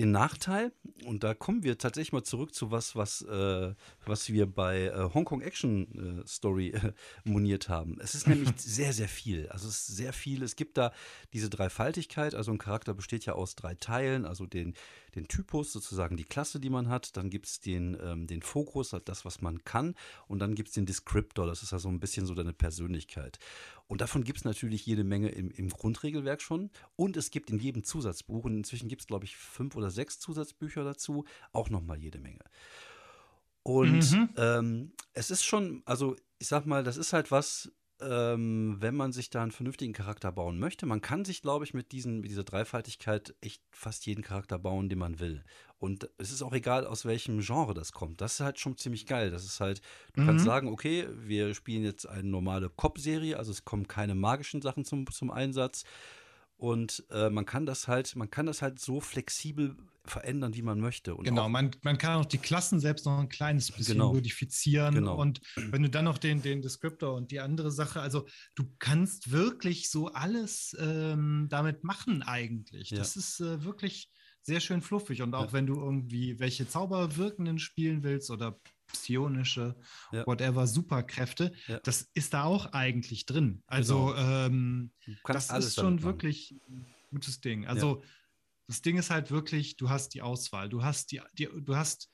[0.00, 0.72] den Nachteil,
[1.04, 3.74] und da kommen wir tatsächlich mal zurück zu was, was, äh,
[4.06, 6.92] was wir bei äh, Hongkong Action äh, Story äh,
[7.24, 7.98] moniert haben.
[8.00, 9.48] Es ist nämlich sehr, sehr viel.
[9.48, 10.42] Also es ist sehr viel.
[10.42, 10.92] Es gibt da
[11.32, 12.34] diese Dreifaltigkeit.
[12.34, 14.74] Also ein Charakter besteht ja aus drei Teilen, also den,
[15.14, 17.16] den Typus, sozusagen die Klasse, die man hat.
[17.16, 19.94] Dann gibt es den, ähm, den Fokus, halt das, was man kann.
[20.28, 23.38] Und dann gibt es den Descriptor, das ist ja so ein bisschen so deine Persönlichkeit.
[23.90, 26.70] Und davon gibt es natürlich jede Menge im, im, Grundregelwerk schon.
[26.94, 30.20] Und es gibt in jedem Zusatzbuch, und inzwischen gibt es, glaube ich, fünf oder sechs
[30.20, 32.44] Zusatzbücher dazu, auch nochmal jede Menge.
[33.64, 34.28] Und mhm.
[34.36, 37.72] ähm, es ist schon, also ich sag mal, das ist halt was,
[38.02, 40.86] ähm, wenn man sich da einen vernünftigen Charakter bauen möchte.
[40.86, 44.88] Man kann sich, glaube ich, mit, diesen, mit dieser Dreifaltigkeit echt fast jeden Charakter bauen,
[44.88, 45.44] den man will.
[45.78, 48.20] Und es ist auch egal, aus welchem Genre das kommt.
[48.20, 49.30] Das ist halt schon ziemlich geil.
[49.30, 49.80] Das ist halt,
[50.14, 50.26] du mhm.
[50.26, 54.84] kannst sagen, okay, wir spielen jetzt eine normale Cop-Serie, also es kommen keine magischen Sachen
[54.84, 55.84] zum, zum Einsatz.
[56.56, 60.80] Und äh, man kann das halt, man kann das halt so flexibel verändern, wie man
[60.80, 61.14] möchte.
[61.14, 64.12] Und genau, man, man kann auch die Klassen selbst noch ein kleines bisschen genau.
[64.12, 64.94] modifizieren.
[64.94, 65.16] Genau.
[65.16, 69.30] Und wenn du dann noch den, den Descriptor und die andere Sache, also du kannst
[69.30, 72.90] wirklich so alles ähm, damit machen eigentlich.
[72.90, 72.98] Ja.
[72.98, 74.10] Das ist äh, wirklich
[74.42, 75.22] sehr schön fluffig.
[75.22, 75.52] Und auch ja.
[75.52, 79.76] wenn du irgendwie welche Zauberwirkenden spielen willst oder psionische,
[80.12, 80.26] ja.
[80.26, 81.52] whatever, Superkräfte.
[81.68, 81.78] Ja.
[81.84, 83.62] Das ist da auch eigentlich drin.
[83.66, 84.46] Also genau.
[84.46, 84.92] ähm,
[85.24, 87.66] das ist schon wirklich ein gutes Ding.
[87.66, 88.02] Also.
[88.70, 90.68] Das Ding ist halt wirklich, du hast die Auswahl.
[90.68, 92.10] Du hast die, die du hast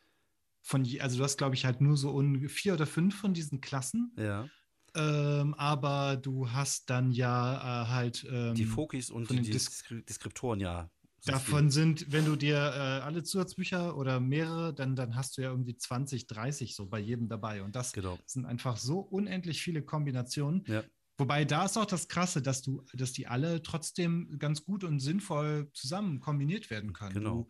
[0.63, 4.13] von, also du hast, glaube ich, halt nur so vier oder fünf von diesen Klassen.
[4.17, 4.49] Ja.
[4.95, 10.91] Ähm, aber du hast dann ja äh, halt ähm, die Fokis und die Deskriptoren ja
[11.27, 15.51] Davon sind, wenn du dir äh, alle Zusatzbücher oder mehrere, dann, dann hast du ja
[15.51, 17.63] irgendwie 20, 30 so bei jedem dabei.
[17.63, 18.19] Und das genau.
[18.27, 20.65] sind einfach so unendlich viele Kombinationen.
[20.67, 20.85] Ja.
[21.19, 25.01] Wobei da ist auch das Krasse, dass du, dass die alle trotzdem ganz gut und
[25.01, 27.15] sinnvoll zusammen kombiniert werden können.
[27.15, 27.49] Genau.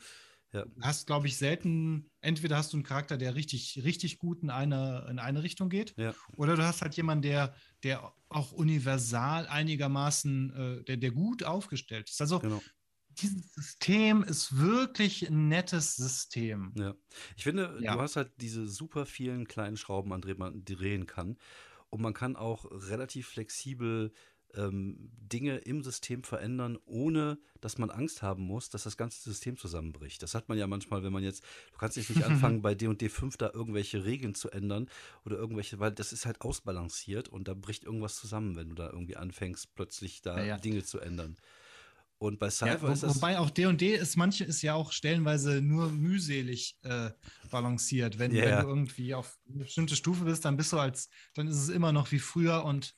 [0.52, 0.64] Du ja.
[0.80, 5.06] hast, glaube ich, selten, entweder hast du einen Charakter, der richtig, richtig gut in eine,
[5.10, 6.14] in eine Richtung geht, ja.
[6.36, 12.08] oder du hast halt jemanden, der, der auch universal einigermaßen, äh, der, der gut aufgestellt
[12.08, 12.20] ist.
[12.20, 12.62] Also genau
[13.18, 16.72] dieses System ist wirklich ein nettes System.
[16.76, 16.94] Ja.
[17.36, 17.94] Ich finde, ja.
[17.94, 21.38] du hast halt diese super vielen kleinen Schrauben, an denen man drehen kann.
[21.97, 24.12] Und man kann auch relativ flexibel
[24.55, 29.57] ähm, Dinge im System verändern, ohne dass man Angst haben muss, dass das ganze System
[29.57, 30.22] zusammenbricht.
[30.22, 31.42] Das hat man ja manchmal, wenn man jetzt,
[31.72, 34.90] du kannst nicht anfangen, bei D&D 5 da irgendwelche Regeln zu ändern
[35.24, 38.90] oder irgendwelche, weil das ist halt ausbalanciert und da bricht irgendwas zusammen, wenn du da
[38.90, 40.59] irgendwie anfängst, plötzlich da ja, ja.
[40.59, 41.38] Dinge zu ändern.
[42.18, 43.16] Und bei Cypher ja, ist das.
[43.16, 47.10] Wobei auch D&D ist manche ist ja auch stellenweise nur mühselig äh,
[47.50, 48.18] balanciert.
[48.18, 48.58] Wenn, yeah.
[48.58, 51.68] wenn, du irgendwie auf eine bestimmte Stufe bist, dann bist du als, dann ist es
[51.68, 52.94] immer noch wie früher und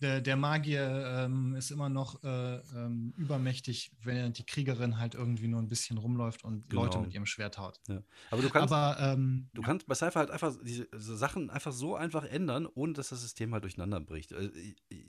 [0.00, 5.48] der, der Magier ähm, ist immer noch äh, ähm, übermächtig, wenn die Kriegerin halt irgendwie
[5.48, 6.84] nur ein bisschen rumläuft und genau.
[6.84, 7.80] Leute mit ihrem Schwert haut.
[7.88, 8.02] Ja.
[8.30, 11.96] Aber du kannst, Aber, ähm, du kannst bei Cypher halt einfach diese Sachen einfach so
[11.96, 14.32] einfach ändern, ohne dass das System halt durcheinander bricht.
[14.32, 14.50] Also,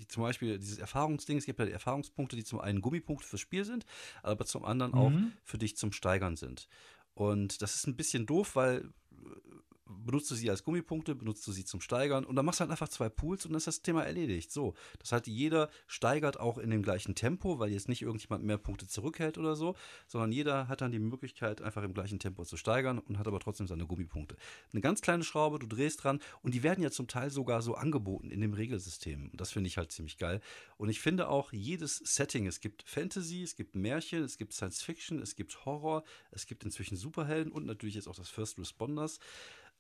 [0.08, 3.66] zum Beispiel dieses Erfahrungsding, es gibt ja die Erfahrungspunkte, die zum einen Gummipunkte fürs Spiel
[3.66, 3.86] sind,
[4.24, 4.98] aber zum anderen mhm.
[4.98, 5.12] auch
[5.44, 6.68] für dich zum Steigern sind.
[7.14, 8.90] Und das ist ein bisschen doof, weil
[9.90, 12.72] benutzt du sie als Gummipunkte, benutzt du sie zum Steigern und dann machst du halt
[12.72, 14.52] einfach zwei Pools und dann ist das Thema erledigt.
[14.52, 18.58] So, das heißt, jeder steigert auch in dem gleichen Tempo, weil jetzt nicht irgendjemand mehr
[18.58, 19.76] Punkte zurückhält oder so,
[20.08, 23.40] sondern jeder hat dann die Möglichkeit, einfach im gleichen Tempo zu steigern und hat aber
[23.40, 24.36] trotzdem seine Gummipunkte.
[24.72, 27.76] Eine ganz kleine Schraube, du drehst dran und die werden ja zum Teil sogar so
[27.76, 29.32] angeboten in dem Regelsystem.
[29.34, 30.42] Das finde ich halt ziemlich geil.
[30.78, 34.82] Und ich finde auch jedes Setting, es gibt Fantasy, es gibt Märchen, es gibt Science
[34.82, 39.20] Fiction, es gibt Horror, es gibt inzwischen Superhelden und natürlich jetzt auch das First Responders.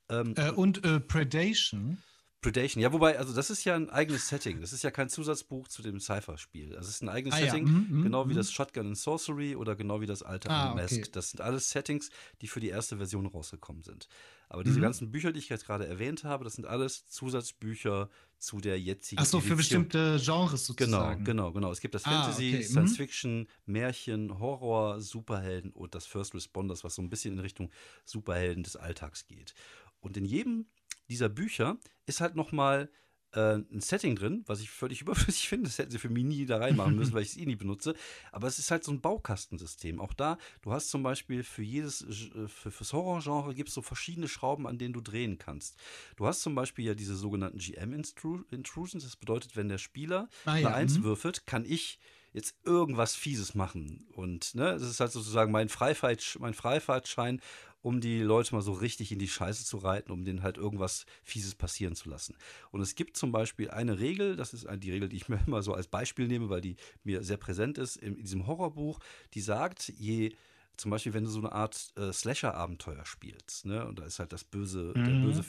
[0.09, 2.01] Ähm, äh, und äh, Predation.
[2.41, 4.61] Predation, ja, wobei, also das ist ja ein eigenes Setting.
[4.61, 6.69] Das ist ja kein Zusatzbuch zu dem Cypher-Spiel.
[6.69, 7.71] Das ist ein eigenes ah, Setting, ja.
[7.73, 8.37] mm, mm, genau wie mm.
[8.37, 10.93] das Shotgun and Sorcery oder genau wie das alte ah, Unmask.
[10.93, 11.09] Okay.
[11.11, 12.09] Das sind alles Settings,
[12.41, 14.07] die für die erste Version rausgekommen sind.
[14.47, 14.83] Aber diese mhm.
[14.83, 19.21] ganzen Bücher, die ich jetzt gerade erwähnt habe, das sind alles Zusatzbücher zu der jetzigen.
[19.21, 21.23] Ach so, für bestimmte Genres sozusagen.
[21.23, 21.71] Genau, genau, genau.
[21.71, 22.63] Es gibt das ah, Fantasy, okay.
[22.63, 22.95] Science mhm.
[22.95, 27.69] Fiction, Märchen, Horror, Superhelden und das First Responders, was so ein bisschen in Richtung
[28.05, 29.53] Superhelden des Alltags geht.
[29.99, 30.67] Und in jedem
[31.09, 32.89] dieser Bücher ist halt noch mal
[33.33, 35.69] äh, ein Setting drin, was ich völlig überflüssig finde.
[35.69, 37.95] Das hätten sie für mich nie da reinmachen müssen, weil ich es eh nie benutze.
[38.31, 39.99] Aber es ist halt so ein Baukastensystem.
[39.99, 43.81] Auch da, du hast zum Beispiel für jedes, äh, für, fürs Horrorgenre gibt es so
[43.81, 45.77] verschiedene Schrauben, an denen du drehen kannst.
[46.15, 49.03] Du hast zum Beispiel ja diese sogenannten GM-Intrusions.
[49.03, 50.73] Das bedeutet, wenn der Spieler ah, eine ja.
[50.73, 51.03] Eins mhm.
[51.03, 51.99] würfelt, kann ich
[52.31, 54.07] jetzt irgendwas Fieses machen.
[54.13, 57.41] Und ne, das ist halt sozusagen mein, Freifahrtschein, mein Freifahrtschein
[57.81, 61.05] um die Leute mal so richtig in die Scheiße zu reiten, um denen halt irgendwas
[61.23, 62.35] Fieses passieren zu lassen.
[62.71, 65.61] Und es gibt zum Beispiel eine Regel, das ist die Regel, die ich mir immer
[65.61, 68.99] so als Beispiel nehme, weil die mir sehr präsent ist in, diesem Horrorbuch,
[69.33, 70.33] die sagt, je
[70.79, 73.85] zum Beispiel, wenn du so eine Art äh, Slasher-Abenteuer spielst, ne?
[73.85, 75.05] Und da ist halt das böse, mhm.
[75.05, 75.45] der böse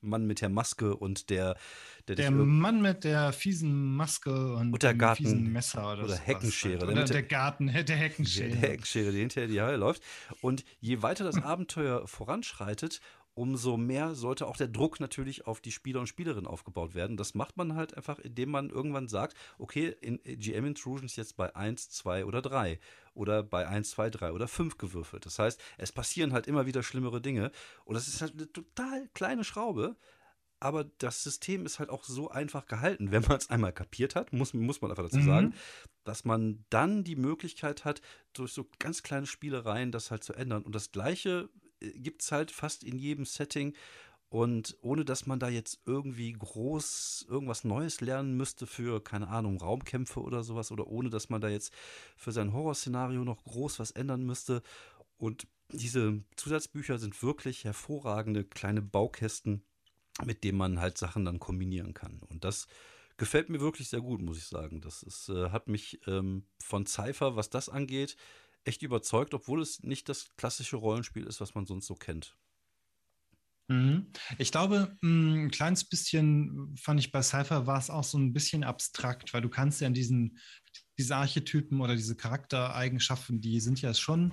[0.00, 1.56] Mann mit der Maske und der
[2.08, 6.16] der, der Mann mit der fiesen Maske und, und der Garten, fiesen Messer oder, oder
[6.16, 6.84] Heckenschere.
[6.84, 8.48] Oder der, der Garten, der Heckenschere.
[8.48, 10.02] Der Heckenschere, die hinterher die Halle läuft.
[10.40, 13.00] Und je weiter das Abenteuer voranschreitet,
[13.34, 17.16] umso mehr sollte auch der Druck natürlich auf die Spieler und Spielerinnen aufgebaut werden.
[17.16, 21.54] Das macht man halt einfach, indem man irgendwann sagt, okay, in GM Intrusions jetzt bei
[21.54, 22.78] 1, 2 oder 3
[23.14, 25.26] oder bei 1, 2, 3 oder 5 gewürfelt.
[25.26, 27.50] Das heißt, es passieren halt immer wieder schlimmere Dinge
[27.84, 29.96] und das ist halt eine total kleine Schraube,
[30.60, 34.32] aber das System ist halt auch so einfach gehalten, wenn man es einmal kapiert hat,
[34.32, 35.26] muss, muss man einfach dazu mhm.
[35.26, 35.54] sagen,
[36.04, 38.02] dass man dann die Möglichkeit hat,
[38.34, 40.62] durch so ganz kleine Spielereien das halt zu ändern.
[40.62, 41.48] Und das Gleiche
[41.80, 43.74] äh, gibt es halt fast in jedem Setting.
[44.30, 49.60] Und ohne dass man da jetzt irgendwie groß irgendwas Neues lernen müsste für, keine Ahnung,
[49.60, 51.74] Raumkämpfe oder sowas, oder ohne dass man da jetzt
[52.16, 54.62] für sein Horrorszenario noch groß was ändern müsste.
[55.18, 59.64] Und diese Zusatzbücher sind wirklich hervorragende kleine Baukästen,
[60.24, 62.20] mit denen man halt Sachen dann kombinieren kann.
[62.28, 62.68] Und das
[63.16, 64.80] gefällt mir wirklich sehr gut, muss ich sagen.
[64.80, 68.16] Das ist, äh, hat mich ähm, von Cypher, was das angeht,
[68.62, 72.36] echt überzeugt, obwohl es nicht das klassische Rollenspiel ist, was man sonst so kennt.
[73.70, 74.06] Mhm.
[74.38, 78.32] Ich glaube, mm, ein kleines bisschen fand ich bei Cypher war es auch so ein
[78.32, 80.38] bisschen abstrakt, weil du kannst ja in diesen
[80.98, 84.32] diese Archetypen oder diese Charaktereigenschaften, die sind ja schon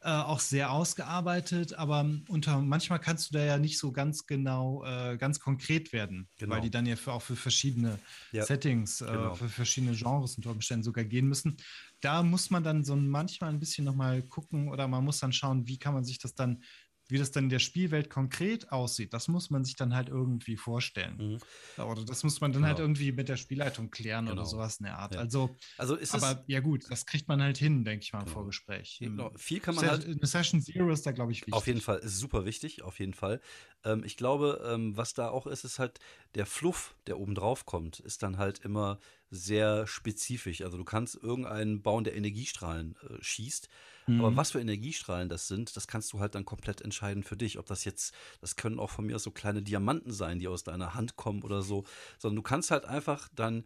[0.00, 4.84] äh, auch sehr ausgearbeitet, aber unter manchmal kannst du da ja nicht so ganz genau,
[4.84, 6.54] äh, ganz konkret werden, genau.
[6.54, 7.98] weil die dann ja für, auch für verschiedene
[8.30, 9.34] ja, Settings, äh, genau.
[9.34, 11.56] für verschiedene Genres unter Umständen sogar gehen müssen.
[12.00, 15.66] Da muss man dann so manchmal ein bisschen nochmal gucken oder man muss dann schauen,
[15.66, 16.62] wie kann man sich das dann
[17.08, 20.56] wie das dann in der Spielwelt konkret aussieht, das muss man sich dann halt irgendwie
[20.56, 21.38] vorstellen.
[21.76, 21.82] Mhm.
[21.82, 22.88] Oder das muss man dann halt genau.
[22.88, 24.40] halt irgendwie mit der Spielleitung klären genau.
[24.40, 25.14] oder sowas in der Art.
[25.14, 25.20] Ja.
[25.20, 28.24] Also, also ist aber ja gut, das kriegt man halt hin, denke ich mal im
[28.24, 28.34] genau.
[28.34, 28.98] Vorgespräch.
[29.00, 29.32] Genau.
[29.36, 30.06] Viel kann man Se halt.
[30.06, 31.54] Eine Session Zero ist da, glaube ich, wichtig.
[31.54, 33.40] Auf jeden Fall, ist super wichtig, auf jeden Fall.
[33.84, 36.00] Ähm, ich glaube, ähm, was da auch ist, ist halt
[36.34, 38.98] der Fluff, der oben drauf kommt, ist dann halt immer
[39.30, 40.62] sehr spezifisch.
[40.62, 43.68] Also du kannst irgendeinen bauen, der Energiestrahlen äh, schießt.
[44.06, 44.20] Mhm.
[44.20, 47.58] Aber was für Energiestrahlen das sind, das kannst du halt dann komplett entscheiden für dich.
[47.58, 50.64] Ob das jetzt, das können auch von mir aus so kleine Diamanten sein, die aus
[50.64, 51.84] deiner Hand kommen oder so.
[52.18, 53.64] Sondern du kannst halt einfach dann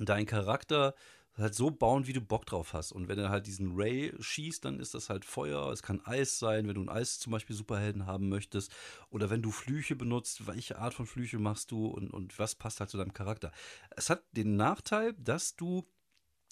[0.00, 0.94] deinen Charakter
[1.38, 2.92] halt so bauen, wie du Bock drauf hast.
[2.92, 5.70] Und wenn er halt diesen Ray schießt, dann ist das halt Feuer.
[5.70, 8.72] Es kann Eis sein, wenn du ein Eis zum Beispiel Superhelden haben möchtest.
[9.10, 12.80] Oder wenn du Flüche benutzt, welche Art von Flüche machst du und, und was passt
[12.80, 13.52] halt zu deinem Charakter.
[13.96, 15.86] Es hat den Nachteil, dass du,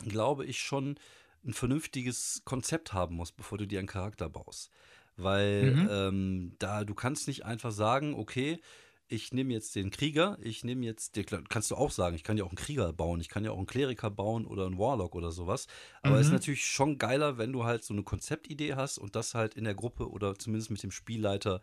[0.05, 0.99] glaube ich, schon
[1.45, 4.71] ein vernünftiges Konzept haben musst, bevor du dir einen Charakter baust.
[5.17, 5.89] Weil mhm.
[5.91, 8.61] ähm, da du kannst nicht einfach sagen, okay,
[9.09, 12.37] ich nehme jetzt den Krieger, ich nehme jetzt, den, kannst du auch sagen, ich kann
[12.37, 15.15] ja auch einen Krieger bauen, ich kann ja auch einen Kleriker bauen oder einen Warlock
[15.15, 15.69] oder sowas.
[16.03, 16.35] Aber es mhm.
[16.35, 19.65] ist natürlich schon geiler, wenn du halt so eine Konzeptidee hast und das halt in
[19.65, 21.61] der Gruppe oder zumindest mit dem Spielleiter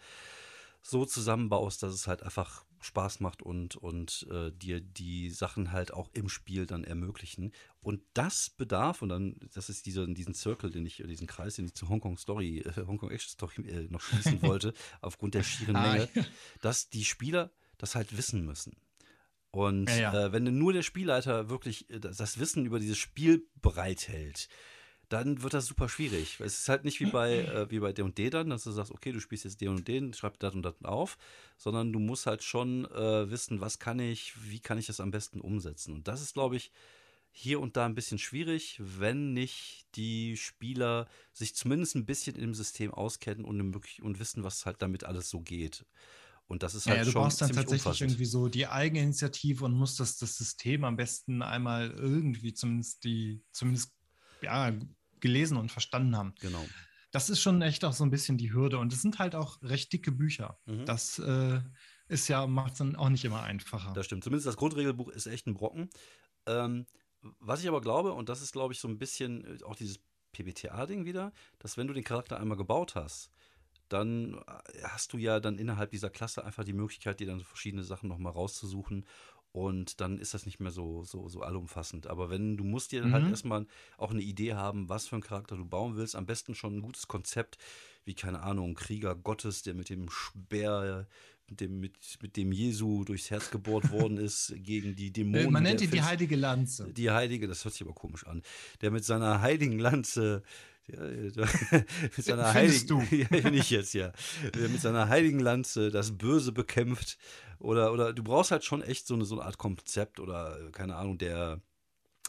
[0.81, 5.93] so zusammenbaust, dass es halt einfach Spaß macht und, und äh, dir die Sachen halt
[5.93, 7.51] auch im Spiel dann ermöglichen.
[7.81, 11.65] Und das bedarf, und dann, das ist dieser, diesen Circle, den ich, diesen Kreis, den
[11.65, 15.73] ich zu Hongkong Story, äh, Hongkong Action Story äh, noch schließen wollte, aufgrund der schieren
[15.73, 16.21] Menge, ah,
[16.61, 18.75] dass die Spieler das halt wissen müssen.
[19.51, 20.25] Und ja, ja.
[20.25, 24.49] Äh, wenn nur der Spielleiter wirklich äh, das Wissen über dieses Spiel bereithält,
[25.13, 26.39] dann wird das super schwierig.
[26.39, 29.11] Es ist halt nicht wie bei äh, wie bei D&D dann, dass du sagst, okay,
[29.11, 31.17] du spielst jetzt D und D, schreib das und das auf,
[31.55, 35.11] sondern du musst halt schon äh, wissen, was kann ich, wie kann ich das am
[35.11, 35.93] besten umsetzen.
[35.93, 36.71] Und das ist, glaube ich,
[37.31, 42.55] hier und da ein bisschen schwierig, wenn nicht die Spieler sich zumindest ein bisschen im
[42.55, 43.61] System auskennen und,
[44.01, 45.85] und wissen, was halt damit alles so geht.
[46.47, 48.11] Und das ist halt ja, du schon brauchst dann tatsächlich umfassend.
[48.11, 53.43] irgendwie so die Eigeninitiative und musst das, das System am besten einmal irgendwie zumindest die,
[53.51, 53.93] zumindest
[54.41, 54.71] ja,
[55.23, 56.35] gelesen und verstanden haben.
[56.39, 56.63] Genau.
[57.11, 58.77] Das ist schon echt auch so ein bisschen die Hürde.
[58.77, 60.59] Und es sind halt auch recht dicke Bücher.
[60.65, 60.85] Mhm.
[60.85, 61.61] Das äh,
[62.07, 63.93] ist ja, macht es dann auch nicht immer einfacher.
[63.93, 64.23] Das stimmt.
[64.23, 65.89] Zumindest das Grundregelbuch ist echt ein Brocken.
[66.45, 66.85] Ähm,
[67.39, 69.99] was ich aber glaube, und das ist, glaube ich, so ein bisschen äh, auch dieses
[70.33, 73.31] PBTA-Ding wieder, dass wenn du den Charakter einmal gebaut hast,
[73.89, 77.83] dann äh, hast du ja dann innerhalb dieser Klasse einfach die Möglichkeit, dir dann verschiedene
[77.83, 79.05] Sachen nochmal rauszusuchen
[79.53, 82.07] und dann ist das nicht mehr so, so, so allumfassend.
[82.07, 83.13] Aber wenn, du musst dir halt mhm.
[83.13, 86.15] halt erstmal auch eine Idee haben, was für einen Charakter du bauen willst.
[86.15, 87.59] Am besten schon ein gutes Konzept,
[88.03, 91.07] wie, keine Ahnung, Krieger Gottes, der mit dem Speer,
[91.47, 91.93] mit dem, mit,
[92.23, 95.51] mit dem Jesu durchs Herz gebohrt worden ist, gegen die Dämonen.
[95.51, 96.91] Man nennt ihn die heilige Lanze.
[96.91, 98.41] Die heilige, das hört sich aber komisch an.
[98.81, 100.41] Der mit seiner heiligen Lanze
[100.87, 103.01] mit seiner heiligen, du?
[103.11, 104.11] ja, nicht jetzt, ja.
[104.55, 107.17] Mit seiner heiligen Lanze das Böse bekämpft.
[107.59, 110.95] Oder, oder du brauchst halt schon echt so eine, so eine Art Konzept oder, keine
[110.95, 111.61] Ahnung, der,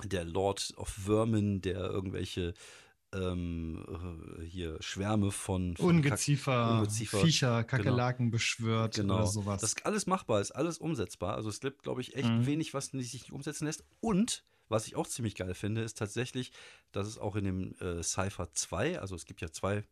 [0.05, 2.55] der Lord of Vermin, der irgendwelche
[3.13, 3.85] ähm,
[4.45, 8.33] hier Schwärme von, von Ungeziefer, Ungeziefer, Viecher, Kakerlaken genau.
[8.33, 9.17] beschwört genau.
[9.17, 9.61] oder sowas.
[9.61, 11.35] Das ist alles machbar, ist alles umsetzbar.
[11.35, 12.47] Also es gibt, glaube ich, echt mhm.
[12.47, 13.85] wenig, was sich nicht umsetzen lässt.
[14.01, 16.53] Und was ich auch ziemlich geil finde, ist tatsächlich,
[16.93, 19.85] dass es auch in dem äh, Cypher 2, also es gibt ja zwei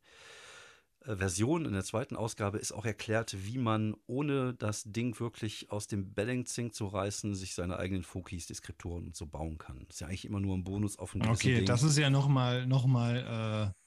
[1.05, 5.70] äh, Versionen, in der zweiten Ausgabe ist auch erklärt, wie man ohne das Ding wirklich
[5.70, 9.85] aus dem Balancing zu reißen, sich seine eigenen Fokis, Deskriptoren und so bauen kann.
[9.87, 11.66] Das ist ja eigentlich immer nur ein Bonus auf ein Okay, Ding.
[11.66, 13.83] das ist ja nochmal noch mal, äh,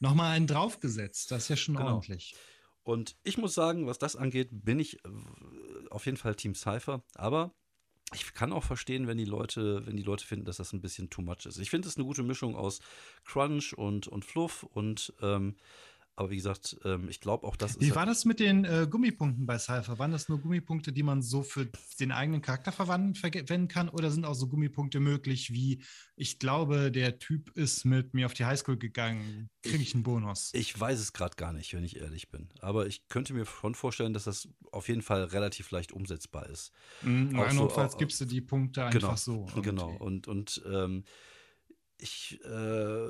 [0.00, 1.30] noch mal einen draufgesetzt.
[1.30, 1.94] Das ist ja schon genau.
[1.94, 2.34] ordentlich.
[2.82, 5.08] Und ich muss sagen, was das angeht, bin ich äh,
[5.90, 7.54] auf jeden Fall Team Cypher, aber
[8.14, 11.10] ich kann auch verstehen, wenn die Leute, wenn die Leute finden, dass das ein bisschen
[11.10, 11.58] too much ist.
[11.58, 12.80] Ich finde es eine gute Mischung aus
[13.24, 15.54] Crunch und, und Fluff und ähm,
[16.20, 17.80] aber wie gesagt, ähm, ich glaube auch, dass.
[17.80, 19.98] Wie war das mit den äh, Gummipunkten bei Cypher?
[19.98, 21.66] Waren das nur Gummipunkte, die man so für
[21.98, 23.88] den eigenen Charakter verwenden kann?
[23.88, 25.82] Oder sind auch so Gummipunkte möglich, wie
[26.16, 30.50] ich glaube, der Typ ist mit mir auf die Highschool gegangen, kriege ich einen Bonus?
[30.52, 32.50] Ich weiß es gerade gar nicht, wenn ich ehrlich bin.
[32.60, 36.70] Aber ich könnte mir schon vorstellen, dass das auf jeden Fall relativ leicht umsetzbar ist.
[37.00, 39.46] Mhm, notfalls so, gibst du die Punkte einfach genau, so.
[39.46, 39.62] Irgendwie.
[39.62, 39.96] Genau.
[39.96, 41.04] Und, und ähm,
[41.96, 42.38] ich.
[42.44, 43.08] Äh,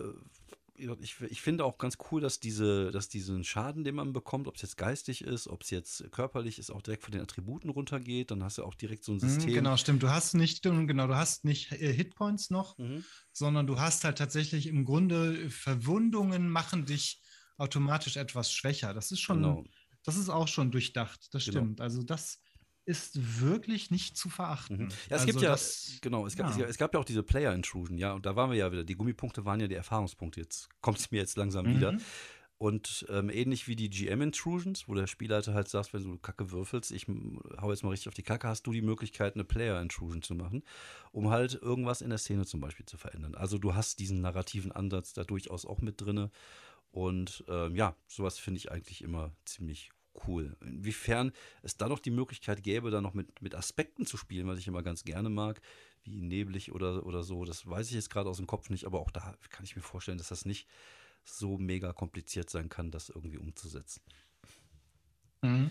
[1.00, 4.56] ich, ich finde auch ganz cool, dass diese, dass diesen Schaden, den man bekommt, ob
[4.56, 8.30] es jetzt geistig ist, ob es jetzt körperlich ist, auch direkt von den Attributen runtergeht.
[8.30, 9.54] Dann hast du auch direkt so ein mhm, System.
[9.54, 10.02] Genau, stimmt.
[10.02, 13.04] Du hast nicht, genau, du hast nicht äh, Hitpoints noch, mhm.
[13.32, 17.22] sondern du hast halt tatsächlich im Grunde Verwundungen machen dich
[17.56, 18.94] automatisch etwas schwächer.
[18.94, 19.64] Das ist schon, genau.
[20.02, 21.28] das ist auch schon durchdacht.
[21.32, 21.58] Das genau.
[21.58, 21.80] stimmt.
[21.80, 22.40] Also das
[22.84, 24.84] ist wirklich nicht zu verachten.
[24.84, 24.88] Mhm.
[24.88, 26.66] Ja, es also gibt ja, das, genau, es gab, ja.
[26.66, 28.84] es gab ja auch diese Player Intrusion, ja, und da waren wir ja wieder.
[28.84, 30.40] Die Gummipunkte waren ja die Erfahrungspunkte.
[30.40, 31.76] Jetzt kommt es mir jetzt langsam mhm.
[31.76, 31.98] wieder.
[32.60, 36.90] Und ähm, ähnlich wie die GM-Intrusions, wo der Spielleiter halt sagt, wenn du Kacke würfelst,
[36.92, 37.06] ich
[37.58, 40.62] hau jetzt mal richtig auf die Kacke, hast du die Möglichkeit, eine Player-Intrusion zu machen,
[41.10, 43.34] um halt irgendwas in der Szene zum Beispiel zu verändern.
[43.34, 46.28] Also du hast diesen narrativen Ansatz da durchaus auch mit drin.
[46.90, 49.90] Und ähm, ja, sowas finde ich eigentlich immer ziemlich
[50.26, 50.56] cool.
[50.60, 51.32] Inwiefern
[51.62, 54.68] es da noch die Möglichkeit gäbe, da noch mit, mit Aspekten zu spielen, was ich
[54.68, 55.60] immer ganz gerne mag,
[56.02, 59.00] wie neblig oder, oder so, das weiß ich jetzt gerade aus dem Kopf nicht, aber
[59.00, 60.66] auch da kann ich mir vorstellen, dass das nicht
[61.24, 64.02] so mega kompliziert sein kann, das irgendwie umzusetzen.
[65.42, 65.70] Mhm.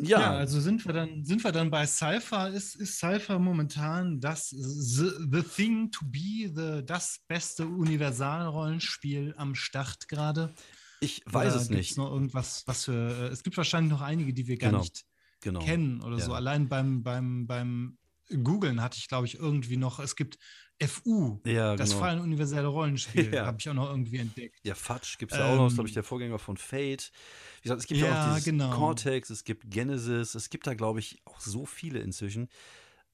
[0.00, 0.20] Ja.
[0.20, 0.30] ja.
[0.32, 2.50] also sind wir dann, sind wir dann bei Cypher.
[2.50, 9.54] Ist, ist Cypher momentan das the, the Thing to be, the, das beste Universalrollenspiel am
[9.54, 10.54] Start gerade?
[11.00, 11.96] Ich weiß oder es nicht.
[11.96, 12.92] noch irgendwas, was für.
[12.92, 14.82] Äh, es gibt wahrscheinlich noch einige, die wir gar genau.
[14.82, 15.04] nicht
[15.40, 15.60] genau.
[15.60, 16.24] kennen oder ja.
[16.24, 16.32] so.
[16.34, 17.98] Allein beim, beim, beim
[18.42, 19.98] Googlen hatte ich, glaube ich, irgendwie noch.
[20.00, 20.38] Es gibt
[20.80, 22.00] FU, ja, das genau.
[22.00, 23.46] Fallen universelle Rollenspiel, ja.
[23.46, 24.60] habe ich auch noch irgendwie entdeckt.
[24.62, 27.10] Ja, Fatsch gibt es ja ähm, auch noch, glaube ich, der Vorgänger von Fate.
[27.56, 28.70] Wie gesagt, es gibt ja, auch dieses genau.
[28.70, 32.48] Cortex, es gibt Genesis, es gibt da, glaube ich, auch so viele inzwischen.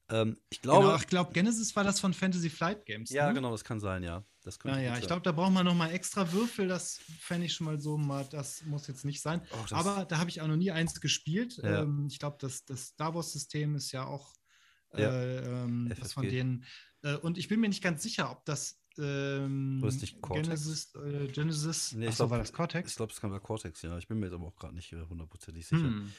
[0.09, 3.09] Ähm, ich glaube, genau, ich glaube, Genesis war das von Fantasy Flight Games.
[3.09, 3.33] Ja, ne?
[3.33, 4.23] genau, das kann sein, ja.
[4.45, 6.67] Das könnte ja, ich glaube, da braucht man noch mal extra Würfel.
[6.67, 9.41] Das fände ich schon mal so, mal, das muss jetzt nicht sein.
[9.51, 11.57] Oh, Aber da habe ich auch noch nie eins gespielt.
[11.57, 11.81] Ja.
[11.81, 14.35] Ähm, ich glaube, das, das Star Wars-System ist ja auch
[14.93, 15.09] ja.
[15.09, 16.63] Äh, ähm, das von denen.
[17.01, 21.91] Äh, und ich bin mir nicht ganz sicher, ob das ähm, nicht Genesis, äh, Genesis
[21.93, 22.91] nee, ich glaub, war das Cortex?
[22.91, 23.97] Ich glaube, es kann bei Cortex, ja.
[23.97, 25.83] Ich bin mir jetzt aber auch gerade nicht hundertprozentig sicher.
[25.83, 26.13] Hm.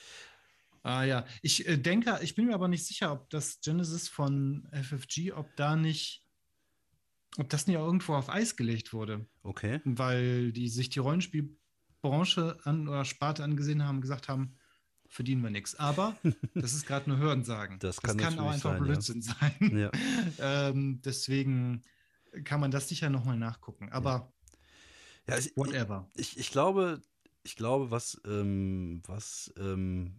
[0.83, 4.69] Ah ja, ich äh, denke, ich bin mir aber nicht sicher, ob das Genesis von
[4.73, 6.26] FFG, ob da nicht,
[7.39, 9.27] ob das nicht auch irgendwo auf Eis gelegt wurde.
[9.43, 9.81] Okay.
[9.85, 14.57] Weil die sich die Rollenspielbranche an, oder Sparte angesehen haben, gesagt haben,
[15.09, 15.79] verdienen wir nichts.
[15.79, 16.17] Aber
[16.55, 17.79] das ist gerade nur Hörensagen.
[17.79, 19.35] Das kann, das kann auch einfach sein, Blödsinn ja.
[19.41, 19.79] sein.
[19.79, 19.91] Ja.
[20.69, 21.83] ähm, deswegen
[22.45, 23.91] kann man das sicher nochmal nachgucken.
[23.91, 24.33] Aber
[25.29, 25.39] ja.
[25.39, 26.09] ich, whatever.
[26.17, 27.03] Ich, ich, glaube,
[27.45, 30.15] ich glaube, was, ähm, was ähm,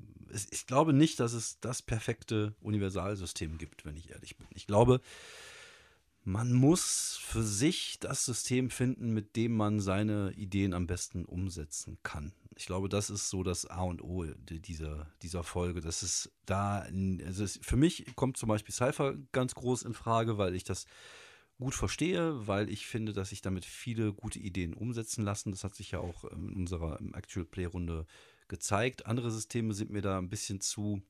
[0.52, 4.48] ich glaube nicht, dass es das perfekte Universalsystem gibt, wenn ich ehrlich bin.
[4.54, 5.02] Ich glaube,
[6.28, 12.00] man muss für sich das System finden, mit dem man seine Ideen am besten umsetzen
[12.04, 12.34] kann.
[12.58, 15.80] Ich glaube, das ist so das A und O dieser, dieser Folge.
[15.80, 16.86] Das ist da,
[17.26, 20.86] also für mich kommt zum Beispiel Cypher ganz groß in Frage, weil ich das
[21.60, 25.52] gut verstehe, weil ich finde, dass sich damit viele gute Ideen umsetzen lassen.
[25.52, 28.06] Das hat sich ja auch in unserer Actual Play Runde
[28.50, 29.06] gezeigt.
[29.06, 31.02] Andere Systeme sind mir da ein bisschen zu,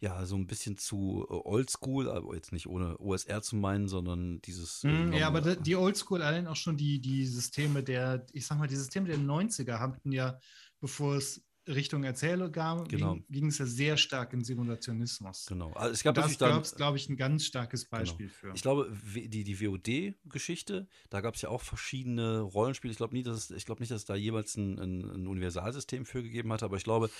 [0.00, 4.40] ja, so ein bisschen zu äh, oldschool, aber jetzt nicht ohne OSR zu meinen, sondern
[4.40, 4.82] dieses.
[4.82, 8.66] Mm, ja, aber die Oldschool, allein auch schon die, die Systeme der, ich sag mal,
[8.66, 10.38] die Systeme der 90er hatten ja,
[10.80, 11.44] bevor es
[11.74, 12.52] Richtung Erzählung
[12.88, 13.18] genau.
[13.28, 15.46] ging, es ja sehr stark in Simulationismus.
[15.46, 15.72] Genau.
[15.72, 18.00] Also es gab das gab es, glaube ich, ein ganz starkes genau.
[18.00, 18.38] Beispiel genau.
[18.38, 18.52] für.
[18.54, 22.92] Ich glaube, die, die WOD-Geschichte, da gab es ja auch verschiedene Rollenspiele.
[22.92, 26.22] Ich glaube nicht, dass es, nicht, dass es da jeweils ein, ein, ein Universalsystem für
[26.22, 27.10] gegeben hat, aber ich glaube,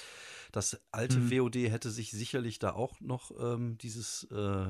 [0.52, 1.30] das alte mhm.
[1.30, 4.66] WOD hätte sich sicherlich da auch noch ähm, dieses, äh,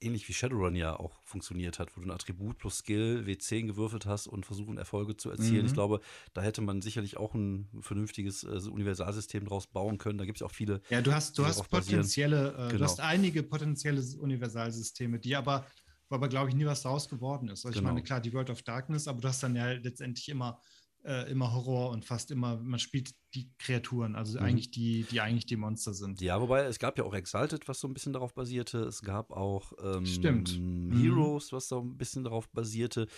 [0.00, 4.06] ähnlich wie Shadowrun ja auch funktioniert hat, wo du ein Attribut plus Skill W10 gewürfelt
[4.06, 5.62] hast und versuchen, Erfolge zu erzielen.
[5.62, 5.66] Mhm.
[5.66, 6.00] Ich glaube,
[6.34, 10.18] da hätte man sicherlich auch ein vernünftiges äh, Universalsystem draus bauen können.
[10.18, 10.80] Da gibt es auch viele.
[10.90, 12.78] Ja, du hast, du hast potenzielle, äh, genau.
[12.78, 15.66] du hast einige potenzielle Universalsysteme, die aber
[16.08, 17.64] aber glaube ich nie was daraus geworden ist.
[17.64, 17.88] Also genau.
[17.88, 20.60] ich meine, klar, die World of Darkness, aber du hast dann ja letztendlich immer
[21.04, 24.44] äh, immer Horror und fast immer, man spielt die Kreaturen, also mhm.
[24.44, 26.20] eigentlich die, die eigentlich die Monster sind.
[26.20, 28.80] Ja, wobei es gab ja auch Exalted, was so ein bisschen darauf basierte.
[28.80, 30.50] Es gab auch ähm, Stimmt.
[30.50, 31.56] Heroes, mhm.
[31.56, 33.08] was so ein bisschen darauf basierte.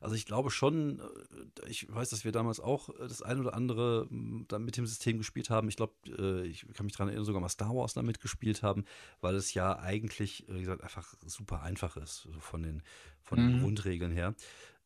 [0.00, 3.54] Also ich glaube schon, äh, ich weiß, dass wir damals auch äh, das ein oder
[3.54, 4.08] andere
[4.48, 5.68] dann mit dem System gespielt haben.
[5.68, 8.84] Ich glaube, äh, ich kann mich daran erinnern, sogar mal Star Wars damit gespielt haben,
[9.20, 12.82] weil es ja eigentlich, wie gesagt, einfach super einfach ist, so von den,
[13.22, 13.60] von den mhm.
[13.60, 14.34] Grundregeln her.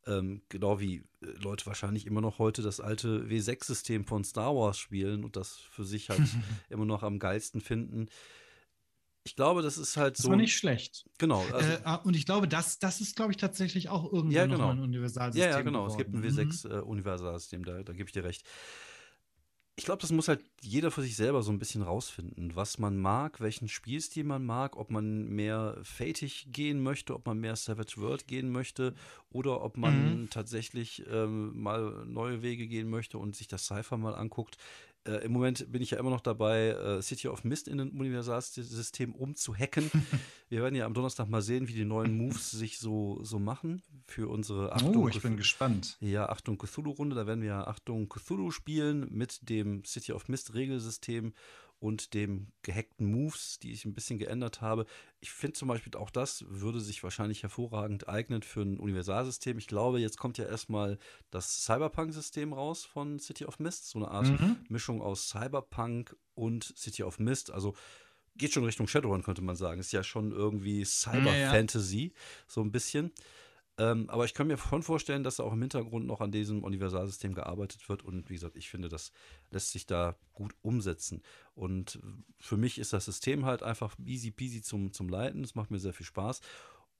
[0.07, 5.25] Ähm, genau wie Leute wahrscheinlich immer noch heute das alte W6-System von Star Wars spielen
[5.25, 6.21] und das für sich halt
[6.69, 8.09] immer noch am geilsten finden
[9.27, 10.25] ich glaube, das ist halt so.
[10.25, 11.07] Das war nicht schlecht.
[11.19, 11.43] Genau.
[11.51, 14.45] Also, äh, ah, und ich glaube, das, das ist, glaube ich, tatsächlich auch irgendwie ja,
[14.45, 14.69] genau.
[14.69, 15.51] ein Universalsystem.
[15.51, 15.87] Ja, ja, genau.
[15.87, 15.91] Geworden.
[15.93, 17.69] Es gibt ein W6-Universalsystem, mhm.
[17.69, 18.45] äh, da, da gebe ich dir recht.
[19.77, 22.97] Ich glaube, das muss halt jeder für sich selber so ein bisschen rausfinden, was man
[22.97, 27.97] mag, welchen Spielstil man mag, ob man mehr Fatig gehen möchte, ob man mehr Savage
[27.97, 28.95] World gehen möchte
[29.31, 30.31] oder ob man mhm.
[30.31, 34.59] tatsächlich ähm, mal neue Wege gehen möchte und sich das Cypher mal anguckt.
[35.07, 37.91] Äh, Im Moment bin ich ja immer noch dabei, äh, City of Mist in ein
[37.91, 39.91] Universalsystem umzuhacken.
[40.49, 43.83] Wir werden ja am Donnerstag mal sehen, wie die neuen Moves sich so, so machen
[44.07, 44.97] für unsere Achtung.
[44.97, 45.97] Oh, ich bin gespannt.
[46.01, 47.17] Ja, Achtung Cthulhu-Runde.
[47.17, 51.33] Da werden wir Achtung Cthulhu spielen mit dem City of Mist Regelsystem
[51.79, 54.87] und dem gehackten Moves, die ich ein bisschen geändert habe.
[55.21, 59.59] Ich finde zum Beispiel auch das würde sich wahrscheinlich hervorragend eignen für ein Universalsystem.
[59.59, 60.99] Ich glaube, jetzt kommt ja erstmal
[61.31, 64.57] das Cyberpunk-System raus von City of Mist, so eine Art mhm.
[64.69, 67.51] Mischung aus Cyberpunk und City of Mist.
[67.51, 67.75] Also
[68.37, 69.81] geht schon Richtung Shadowrun, könnte man sagen.
[69.81, 72.11] Ist ja schon irgendwie Cyber-Fantasy, ja, ja.
[72.47, 73.13] so ein bisschen.
[73.77, 77.35] Ähm, aber ich kann mir schon vorstellen, dass auch im Hintergrund noch an diesem Universalsystem
[77.35, 78.05] gearbeitet wird.
[78.05, 79.11] Und wie gesagt, ich finde, das
[79.51, 81.23] lässt sich da gut umsetzen.
[81.55, 81.99] Und
[82.39, 85.43] für mich ist das System halt einfach easy peasy zum, zum Leiten.
[85.43, 86.41] Es macht mir sehr viel Spaß.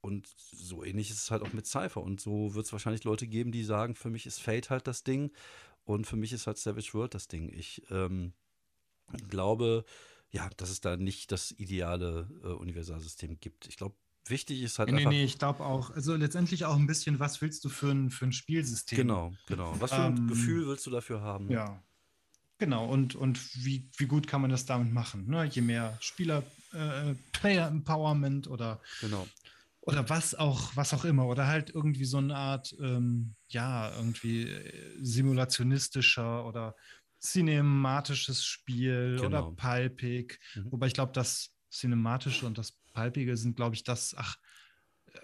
[0.01, 2.01] Und so ähnlich ist es halt auch mit Cypher.
[2.01, 5.03] Und so wird es wahrscheinlich Leute geben, die sagen, für mich ist Fate halt das
[5.03, 5.31] Ding.
[5.85, 7.49] Und für mich ist halt Savage World das Ding.
[7.53, 8.33] Ich ähm,
[9.29, 9.85] glaube,
[10.29, 13.67] ja, dass es da nicht das ideale äh, Universalsystem gibt.
[13.67, 13.95] Ich glaube,
[14.29, 15.11] wichtig ist halt nee, einfach.
[15.11, 15.91] Nee, nee, ich glaube auch.
[15.91, 18.97] Also letztendlich auch ein bisschen, was willst du für ein, für ein Spielsystem?
[18.97, 19.75] Genau, genau.
[19.79, 21.49] Was für ein ähm, Gefühl willst du dafür haben?
[21.49, 21.81] Ja.
[22.57, 25.27] Genau, und, und wie, wie gut kann man das damit machen?
[25.27, 25.45] Ne?
[25.45, 29.27] Je mehr Spieler, äh, Player Empowerment oder, genau.
[29.81, 31.27] oder was auch, was auch immer.
[31.27, 36.75] Oder halt irgendwie so eine Art, ähm, ja, irgendwie äh, simulationistischer oder
[37.19, 39.27] cinematisches Spiel genau.
[39.27, 40.39] oder palpig.
[40.55, 40.71] Mhm.
[40.71, 44.37] Wobei ich glaube, das Cinematische und das Palpige sind, glaube ich, das, ach,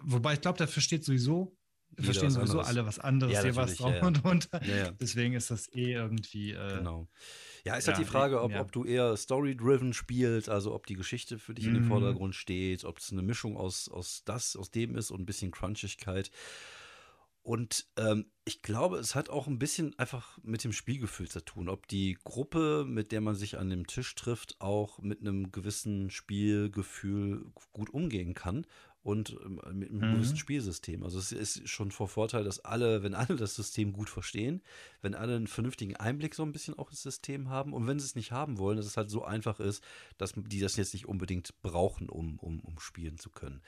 [0.02, 1.58] wobei ich glaube, da versteht sowieso,
[1.92, 2.68] Jeder verstehen sowieso anderes.
[2.68, 4.64] alle was anderes, ja, hier was drauf ja, und runter.
[4.66, 6.52] Ja, Deswegen ist das eh irgendwie.
[6.52, 7.10] Äh, genau.
[7.66, 11.38] Ja, ist halt die Frage, ob, ob du eher story-driven spielst, also ob die Geschichte
[11.38, 11.70] für dich mhm.
[11.70, 11.90] in den mhm.
[11.90, 15.52] Vordergrund steht, ob es eine Mischung aus, aus das, aus dem ist und ein bisschen
[15.52, 16.32] Crunchigkeit.
[17.44, 21.70] Und ähm, ich glaube, es hat auch ein bisschen einfach mit dem Spielgefühl zu tun.
[21.70, 26.12] Ob die Gruppe, mit der man sich an dem Tisch trifft, auch mit einem gewissen
[26.12, 28.66] Spielgefühl gut umgehen kann
[29.04, 30.16] und ähm, mit einem mhm.
[30.16, 31.04] gewissen Spielsystem.
[31.04, 34.62] Also es ist schon vor Vorteil, dass alle, wenn alle das System gut verstehen,
[35.02, 38.06] wenn alle einen vernünftigen Einblick so ein bisschen auch ins System haben und wenn sie
[38.06, 39.84] es nicht haben wollen, dass es halt so einfach ist,
[40.18, 43.62] dass die das jetzt nicht unbedingt brauchen, um, um, um spielen zu können.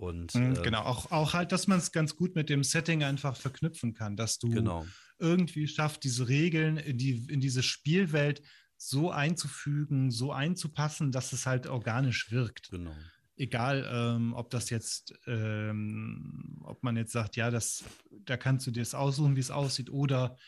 [0.00, 3.04] Und, mhm, äh, genau, auch, auch halt, dass man es ganz gut mit dem Setting
[3.04, 4.86] einfach verknüpfen kann, dass du genau.
[5.18, 8.40] irgendwie schaffst, diese Regeln in, die, in diese Spielwelt
[8.78, 12.70] so einzufügen, so einzupassen, dass es halt organisch wirkt.
[12.70, 12.96] Genau.
[13.36, 17.84] Egal, ähm, ob das jetzt, ähm, ob man jetzt sagt, ja, das,
[18.24, 20.38] da kannst du dir das aussuchen, wie es aussieht, oder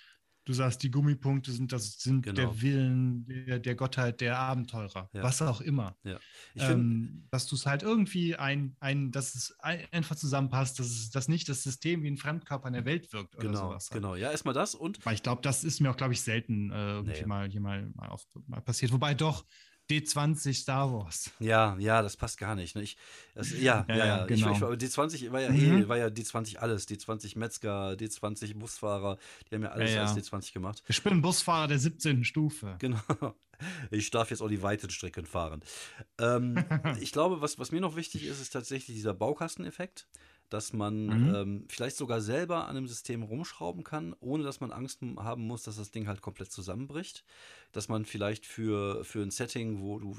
[0.45, 2.35] du sagst, die Gummipunkte sind das sind genau.
[2.35, 5.23] der Willen der, der, Gottheit der Abenteurer, ja.
[5.23, 5.97] was auch immer.
[6.05, 6.19] Ja.
[6.57, 11.11] Ähm, dass du es halt irgendwie ein, ein, dass es ein, einfach zusammenpasst, dass es
[11.11, 13.91] dass nicht das System wie ein Fremdkörper in der Welt wirkt oder genau, sowas.
[13.91, 14.03] Halt.
[14.03, 15.05] Genau, ja, erstmal das und.
[15.07, 17.27] Weil ich glaube, das ist mir auch, glaube ich, selten äh, irgendwie nee.
[17.27, 18.93] mal, hier mal, mal, auf, mal passiert.
[18.93, 19.45] Wobei doch,
[19.91, 21.31] D20 Star Wars.
[21.39, 22.75] Ja, ja, das passt gar nicht.
[22.77, 22.83] Ne?
[22.83, 22.97] Ich,
[23.35, 24.73] das, ja, ja, ja, ja, genau.
[24.73, 25.83] Ich, ich, D20 war ja mhm.
[25.83, 26.89] eh, war ja D20 alles.
[26.89, 29.19] D20 Metzger, D20 Busfahrer,
[29.51, 30.83] die haben ja alles ja, als D20 gemacht.
[30.89, 32.25] Ich bin Busfahrer der 17.
[32.25, 32.77] Stufe.
[32.79, 33.35] Genau.
[33.91, 35.63] Ich darf jetzt auch die weiten Strecken fahren.
[36.19, 36.65] Ähm,
[37.01, 40.09] ich glaube, was, was mir noch wichtig ist, ist tatsächlich dieser Baukasteneffekt
[40.53, 41.35] dass man mhm.
[41.35, 45.63] ähm, vielleicht sogar selber an einem System rumschrauben kann, ohne dass man Angst haben muss,
[45.63, 47.25] dass das Ding halt komplett zusammenbricht.
[47.73, 50.15] Dass man vielleicht für, für ein Setting, wo du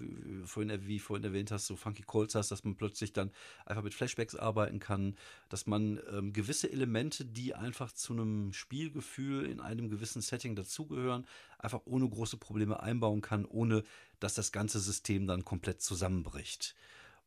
[0.46, 3.30] vorhin, wie vorhin erwähnt hast, so Funky Colts hast, dass man plötzlich dann
[3.68, 5.16] einfach mit Flashbacks arbeiten kann,
[5.50, 11.28] dass man ähm, gewisse Elemente, die einfach zu einem Spielgefühl in einem gewissen Setting dazugehören,
[11.60, 13.84] einfach ohne große Probleme einbauen kann, ohne
[14.20, 16.76] dass das ganze System dann komplett zusammenbricht.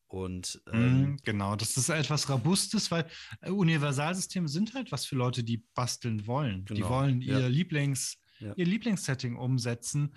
[0.09, 3.07] Und ähm, genau, das ist etwas Robustes, weil
[3.41, 6.65] äh, Universalsysteme sind halt was für Leute, die basteln wollen.
[6.65, 7.47] Genau, die wollen ihr ja.
[7.49, 8.53] Lieblings, ja.
[8.55, 10.15] ihr Lieblingssetting umsetzen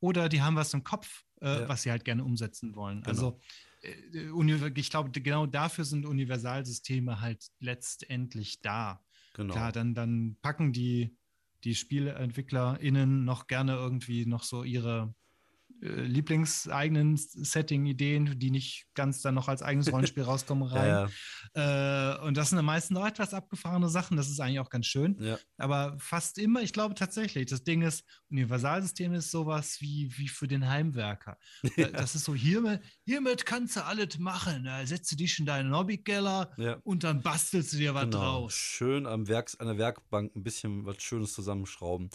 [0.00, 1.68] oder die haben was im Kopf, äh, ja.
[1.68, 3.02] was sie halt gerne umsetzen wollen.
[3.02, 3.08] Genau.
[3.10, 3.40] Also
[3.82, 9.02] äh, ich glaube, genau dafür sind Universalsysteme halt letztendlich da.
[9.34, 9.52] Genau.
[9.52, 11.14] Klar, dann, dann packen die,
[11.64, 15.25] die SpieleentwicklerInnen noch gerne irgendwie noch so ihre äh,
[15.80, 21.10] Lieblingseigenen Setting-Ideen, die nicht ganz dann noch als eigenes Rollenspiel rauskommen, rein.
[21.54, 22.14] Ja.
[22.14, 24.16] Äh, und das sind am meisten noch etwas abgefahrene Sachen.
[24.16, 25.16] Das ist eigentlich auch ganz schön.
[25.20, 25.38] Ja.
[25.58, 30.48] Aber fast immer, ich glaube tatsächlich, das Ding ist, Universalsystem ist sowas wie, wie für
[30.48, 31.36] den Heimwerker.
[31.76, 31.88] Ja.
[31.88, 34.64] Das ist so, hiermit, hiermit kannst du alles machen.
[34.64, 38.18] Da setze dich in deinen Hobbykeller und dann bastelst du dir was genau.
[38.18, 38.54] draus.
[38.54, 42.08] Schön am Werks, an der Werkbank ein bisschen was Schönes zusammenschrauben.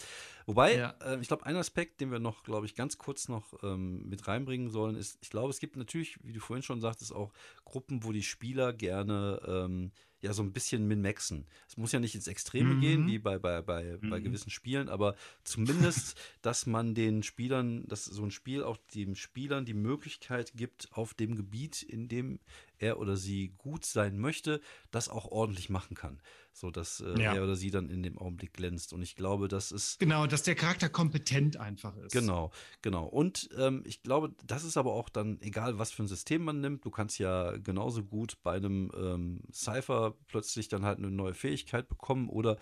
[0.46, 0.96] Wobei, ja.
[1.04, 4.28] äh, ich glaube, ein Aspekt, den wir noch, glaube ich, ganz kurz noch ähm, mit
[4.28, 7.32] reinbringen sollen, ist, ich glaube, es gibt natürlich, wie du vorhin schon sagtest, auch
[7.66, 11.46] Gruppen, wo die Spieler gerne ähm, ja so ein bisschen min-maxen.
[11.68, 12.82] Es muss ja nicht ins Extreme mhm.
[12.82, 14.10] gehen, wie bei, bei, bei, mhm.
[14.10, 19.16] bei gewissen Spielen, aber zumindest, dass man den Spielern, dass so ein Spiel auch den
[19.16, 22.40] Spielern die Möglichkeit gibt, auf dem Gebiet, in dem
[22.82, 24.62] er oder sie gut sein möchte,
[24.92, 26.20] das auch ordentlich machen kann.
[26.54, 27.34] So dass äh, ja.
[27.34, 28.92] er oder sie dann in dem Augenblick glänzt.
[28.92, 30.00] Und ich glaube, das ist.
[30.00, 32.12] Genau, dass der Charakter kompetent einfach ist.
[32.12, 32.52] Genau,
[32.82, 33.06] genau.
[33.06, 36.60] Und ähm, ich glaube, das ist aber auch dann, egal was für ein System man
[36.60, 41.34] nimmt, du kannst ja genauso gut bei einem ähm, Cypher plötzlich dann halt eine neue
[41.34, 42.58] Fähigkeit bekommen oder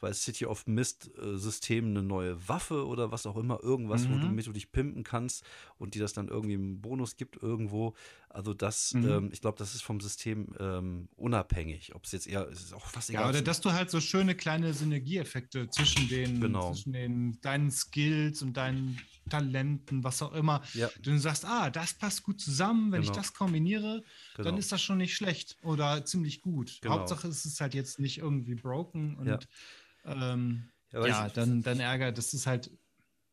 [0.00, 4.22] bei City of Mist äh, System eine neue Waffe oder was auch immer, irgendwas, mhm.
[4.22, 5.44] womit du dich pimpen kannst
[5.78, 7.94] und die das dann irgendwie einen Bonus gibt irgendwo.
[8.28, 9.08] Also das, mhm.
[9.08, 11.94] ähm, ich glaube, das ist vom System ähm, unabhängig.
[11.94, 13.24] Ob es jetzt eher, es ist auch fast egal.
[13.24, 16.72] Ja, oder dass du halt so schöne kleine Synergieeffekte zwischen den, genau.
[16.72, 18.98] zwischen den deinen Skills und deinen
[19.28, 20.62] Talenten, was auch immer.
[20.74, 20.88] Ja.
[21.02, 23.12] Du sagst, ah, das passt gut zusammen, wenn genau.
[23.12, 24.04] ich das kombiniere,
[24.36, 24.48] genau.
[24.48, 26.78] dann ist das schon nicht schlecht oder ziemlich gut.
[26.82, 26.94] Genau.
[26.94, 29.38] Hauptsache ist es halt jetzt nicht irgendwie broken und ja.
[30.04, 32.70] Ähm, ja, ja dann, dann Ärger, das ist halt,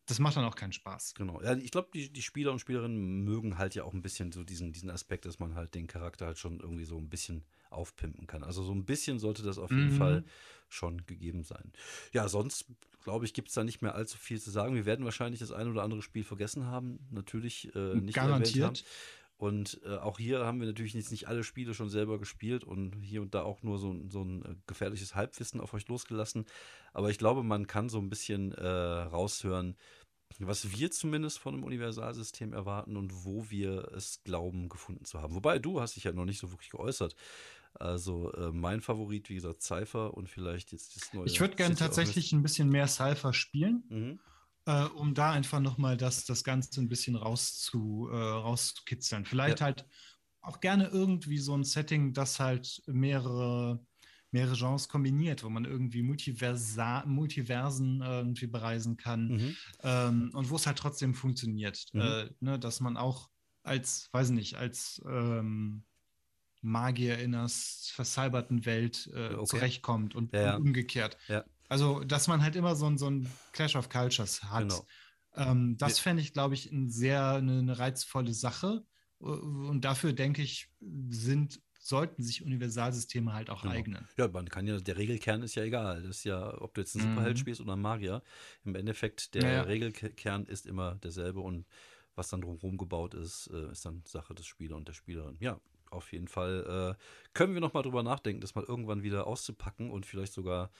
[0.05, 1.15] das macht dann auch keinen Spaß.
[1.15, 1.41] Genau.
[1.41, 4.43] Ja, ich glaube, die, die Spieler und Spielerinnen mögen halt ja auch ein bisschen so
[4.43, 8.27] diesen, diesen Aspekt, dass man halt den Charakter halt schon irgendwie so ein bisschen aufpimpen
[8.27, 8.43] kann.
[8.43, 9.97] Also so ein bisschen sollte das auf jeden mhm.
[9.97, 10.23] Fall
[10.69, 11.73] schon gegeben sein.
[12.13, 12.65] Ja, sonst
[13.03, 14.75] glaube ich, gibt es da nicht mehr allzu viel zu sagen.
[14.75, 18.55] Wir werden wahrscheinlich das ein oder andere Spiel vergessen haben, natürlich äh, nicht Garantiert.
[18.55, 18.87] erwähnt haben.
[19.37, 22.95] Und äh, auch hier haben wir natürlich jetzt nicht alle Spiele schon selber gespielt und
[23.01, 26.45] hier und da auch nur so, so ein äh, gefährliches Halbwissen auf euch losgelassen.
[26.91, 29.77] Aber ich glaube, man kann so ein bisschen äh, raushören,
[30.39, 35.35] was wir zumindest von einem Universalsystem erwarten und wo wir es glauben, gefunden zu haben.
[35.35, 37.15] Wobei du hast dich ja noch nicht so wirklich geäußert.
[37.75, 41.27] Also äh, mein Favorit, wie gesagt, Cypher und vielleicht jetzt das neue.
[41.27, 43.83] Ich würde gerne tatsächlich ein bisschen mehr Cypher spielen.
[43.89, 44.19] Mhm
[44.67, 49.25] äh, um da einfach nochmal das, das Ganze ein bisschen rauszu, äh, rauszukitzeln.
[49.25, 49.67] Vielleicht ja.
[49.67, 49.85] halt
[50.41, 53.83] auch gerne irgendwie so ein Setting, das halt mehrere,
[54.31, 59.57] mehrere Genres kombiniert, wo man irgendwie Multiversa Multiversen irgendwie bereisen kann mhm.
[59.83, 61.85] ähm, und wo es halt trotzdem funktioniert.
[61.93, 62.01] Mhm.
[62.01, 63.29] Äh, ne, dass man auch
[63.63, 65.83] als, weiß nicht, als ähm,
[66.61, 69.45] Magier in einer versalberten Welt äh, okay.
[69.45, 70.55] zurechtkommt und, ja, ja.
[70.55, 71.17] und umgekehrt.
[71.29, 71.45] Ja.
[71.69, 74.69] Also, dass man halt immer so, so ein Clash of Cultures hat.
[74.69, 74.85] Genau.
[75.35, 78.85] Ähm, das fände ich, glaube ich, ein sehr, eine, eine, reizvolle Sache.
[79.19, 80.69] Und dafür, denke ich,
[81.09, 83.73] sind, sollten sich Universalsysteme halt auch genau.
[83.73, 84.07] eignen.
[84.17, 86.03] Ja, man kann ja, der Regelkern ist ja egal.
[86.03, 87.39] Das ist ja, ob du jetzt einen Superheld mhm.
[87.39, 88.23] spielst oder einen Magier.
[88.63, 91.65] Im Endeffekt, der ja, Regelkern ist immer derselbe und
[92.15, 95.37] was dann drumherum gebaut ist, äh, ist dann Sache des Spielers und der Spielerin.
[95.39, 95.59] Ja,
[95.91, 97.03] auf jeden Fall äh,
[97.33, 100.71] können wir noch mal drüber nachdenken, das mal irgendwann wieder auszupacken und vielleicht sogar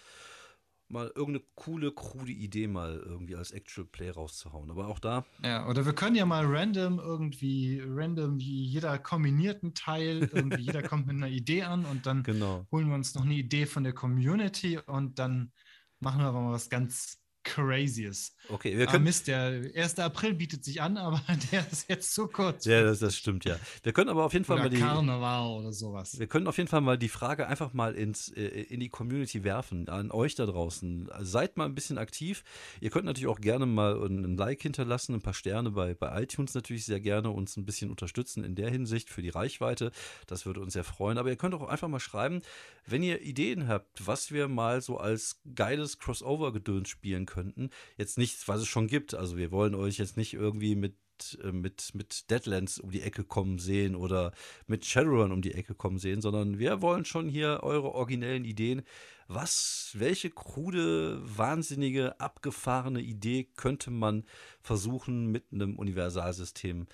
[0.90, 4.72] mal irgendeine coole, krude Idee mal irgendwie als Actual Play rauszuhauen.
[4.72, 5.26] Aber auch da.
[5.44, 10.84] Ja, oder wir können ja mal random irgendwie, random wie jeder kombinierten Teil, irgendwie jeder
[10.84, 12.66] kommt mit einer Idee an und dann genau.
[12.72, 15.52] holen wir uns noch eine Idee von der Community und dann
[16.00, 18.36] machen wir aber mal was ganz Crazyes.
[18.50, 19.04] Okay, wir können.
[19.04, 20.00] Ah, Mist, der 1.
[20.00, 21.22] April bietet sich an, aber
[21.52, 22.66] der ist jetzt zu kurz.
[22.66, 23.58] Ja, das, das stimmt, ja.
[23.84, 24.80] Wir können aber auf jeden Fall oder mal die.
[24.80, 26.20] Karneval oder sowas.
[26.20, 29.44] Wir können auf jeden Fall mal die Frage einfach mal ins, äh, in die Community
[29.44, 31.10] werfen, an euch da draußen.
[31.22, 32.44] Seid mal ein bisschen aktiv.
[32.82, 36.54] Ihr könnt natürlich auch gerne mal ein Like hinterlassen, ein paar Sterne bei, bei iTunes
[36.54, 39.92] natürlich sehr gerne uns ein bisschen unterstützen in der Hinsicht für die Reichweite.
[40.28, 41.18] Das würde uns sehr freuen.
[41.18, 42.42] Aber ihr könnt auch einfach mal schreiben,
[42.86, 47.70] wenn ihr Ideen habt, was wir mal so als geiles Crossover-Gedöns spielen könnten.
[47.98, 49.14] Jetzt nichts, was es schon gibt.
[49.14, 50.96] Also wir wollen euch jetzt nicht irgendwie mit
[51.44, 54.34] äh, mit, mit Deadlands um die Ecke kommen sehen oder
[54.66, 58.84] mit Shadowrun um die Ecke kommen sehen, sondern wir wollen schon hier eure originellen Ideen.
[59.28, 64.24] Was, welche krude, wahnsinnige, abgefahrene Idee könnte man
[64.62, 66.88] versuchen mit einem Universalsystem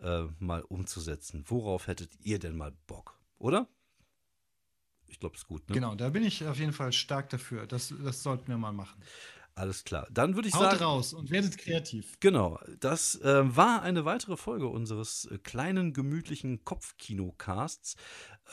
[0.00, 1.44] äh, mal umzusetzen.
[1.46, 3.68] Worauf hättet ihr denn mal Bock, oder?
[5.10, 5.68] Ich glaube, es ist gut.
[5.68, 5.74] Ne?
[5.74, 7.66] Genau, da bin ich auf jeden Fall stark dafür.
[7.66, 9.02] Das, das sollten wir mal machen.
[9.60, 10.08] Alles klar.
[10.10, 10.82] Dann würde ich Haut sagen.
[10.82, 12.18] raus und werdet kreativ.
[12.20, 12.58] Genau.
[12.80, 17.96] Das äh, war eine weitere Folge unseres äh, kleinen, gemütlichen Kopfkino-Casts.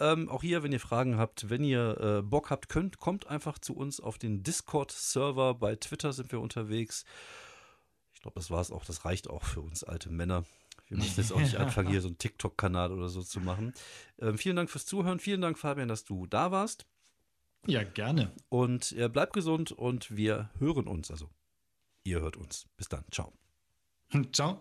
[0.01, 3.57] Ähm, auch hier, wenn ihr Fragen habt, wenn ihr äh, Bock habt, könnt, kommt einfach
[3.57, 5.53] zu uns auf den Discord-Server.
[5.53, 7.05] Bei Twitter sind wir unterwegs.
[8.13, 8.83] Ich glaube, das war es auch.
[8.83, 10.43] Das reicht auch für uns alte Männer.
[10.89, 13.73] Wir müssen jetzt auch nicht anfangen, hier so einen TikTok-Kanal oder so zu machen.
[14.19, 15.21] Ähm, vielen Dank fürs Zuhören.
[15.21, 16.85] Vielen Dank, Fabian, dass du da warst.
[17.67, 18.31] Ja, gerne.
[18.49, 21.11] Und äh, bleibt gesund und wir hören uns.
[21.11, 21.29] Also,
[22.03, 22.65] ihr hört uns.
[22.77, 23.03] Bis dann.
[23.11, 23.33] Ciao.
[24.31, 24.59] Ciao.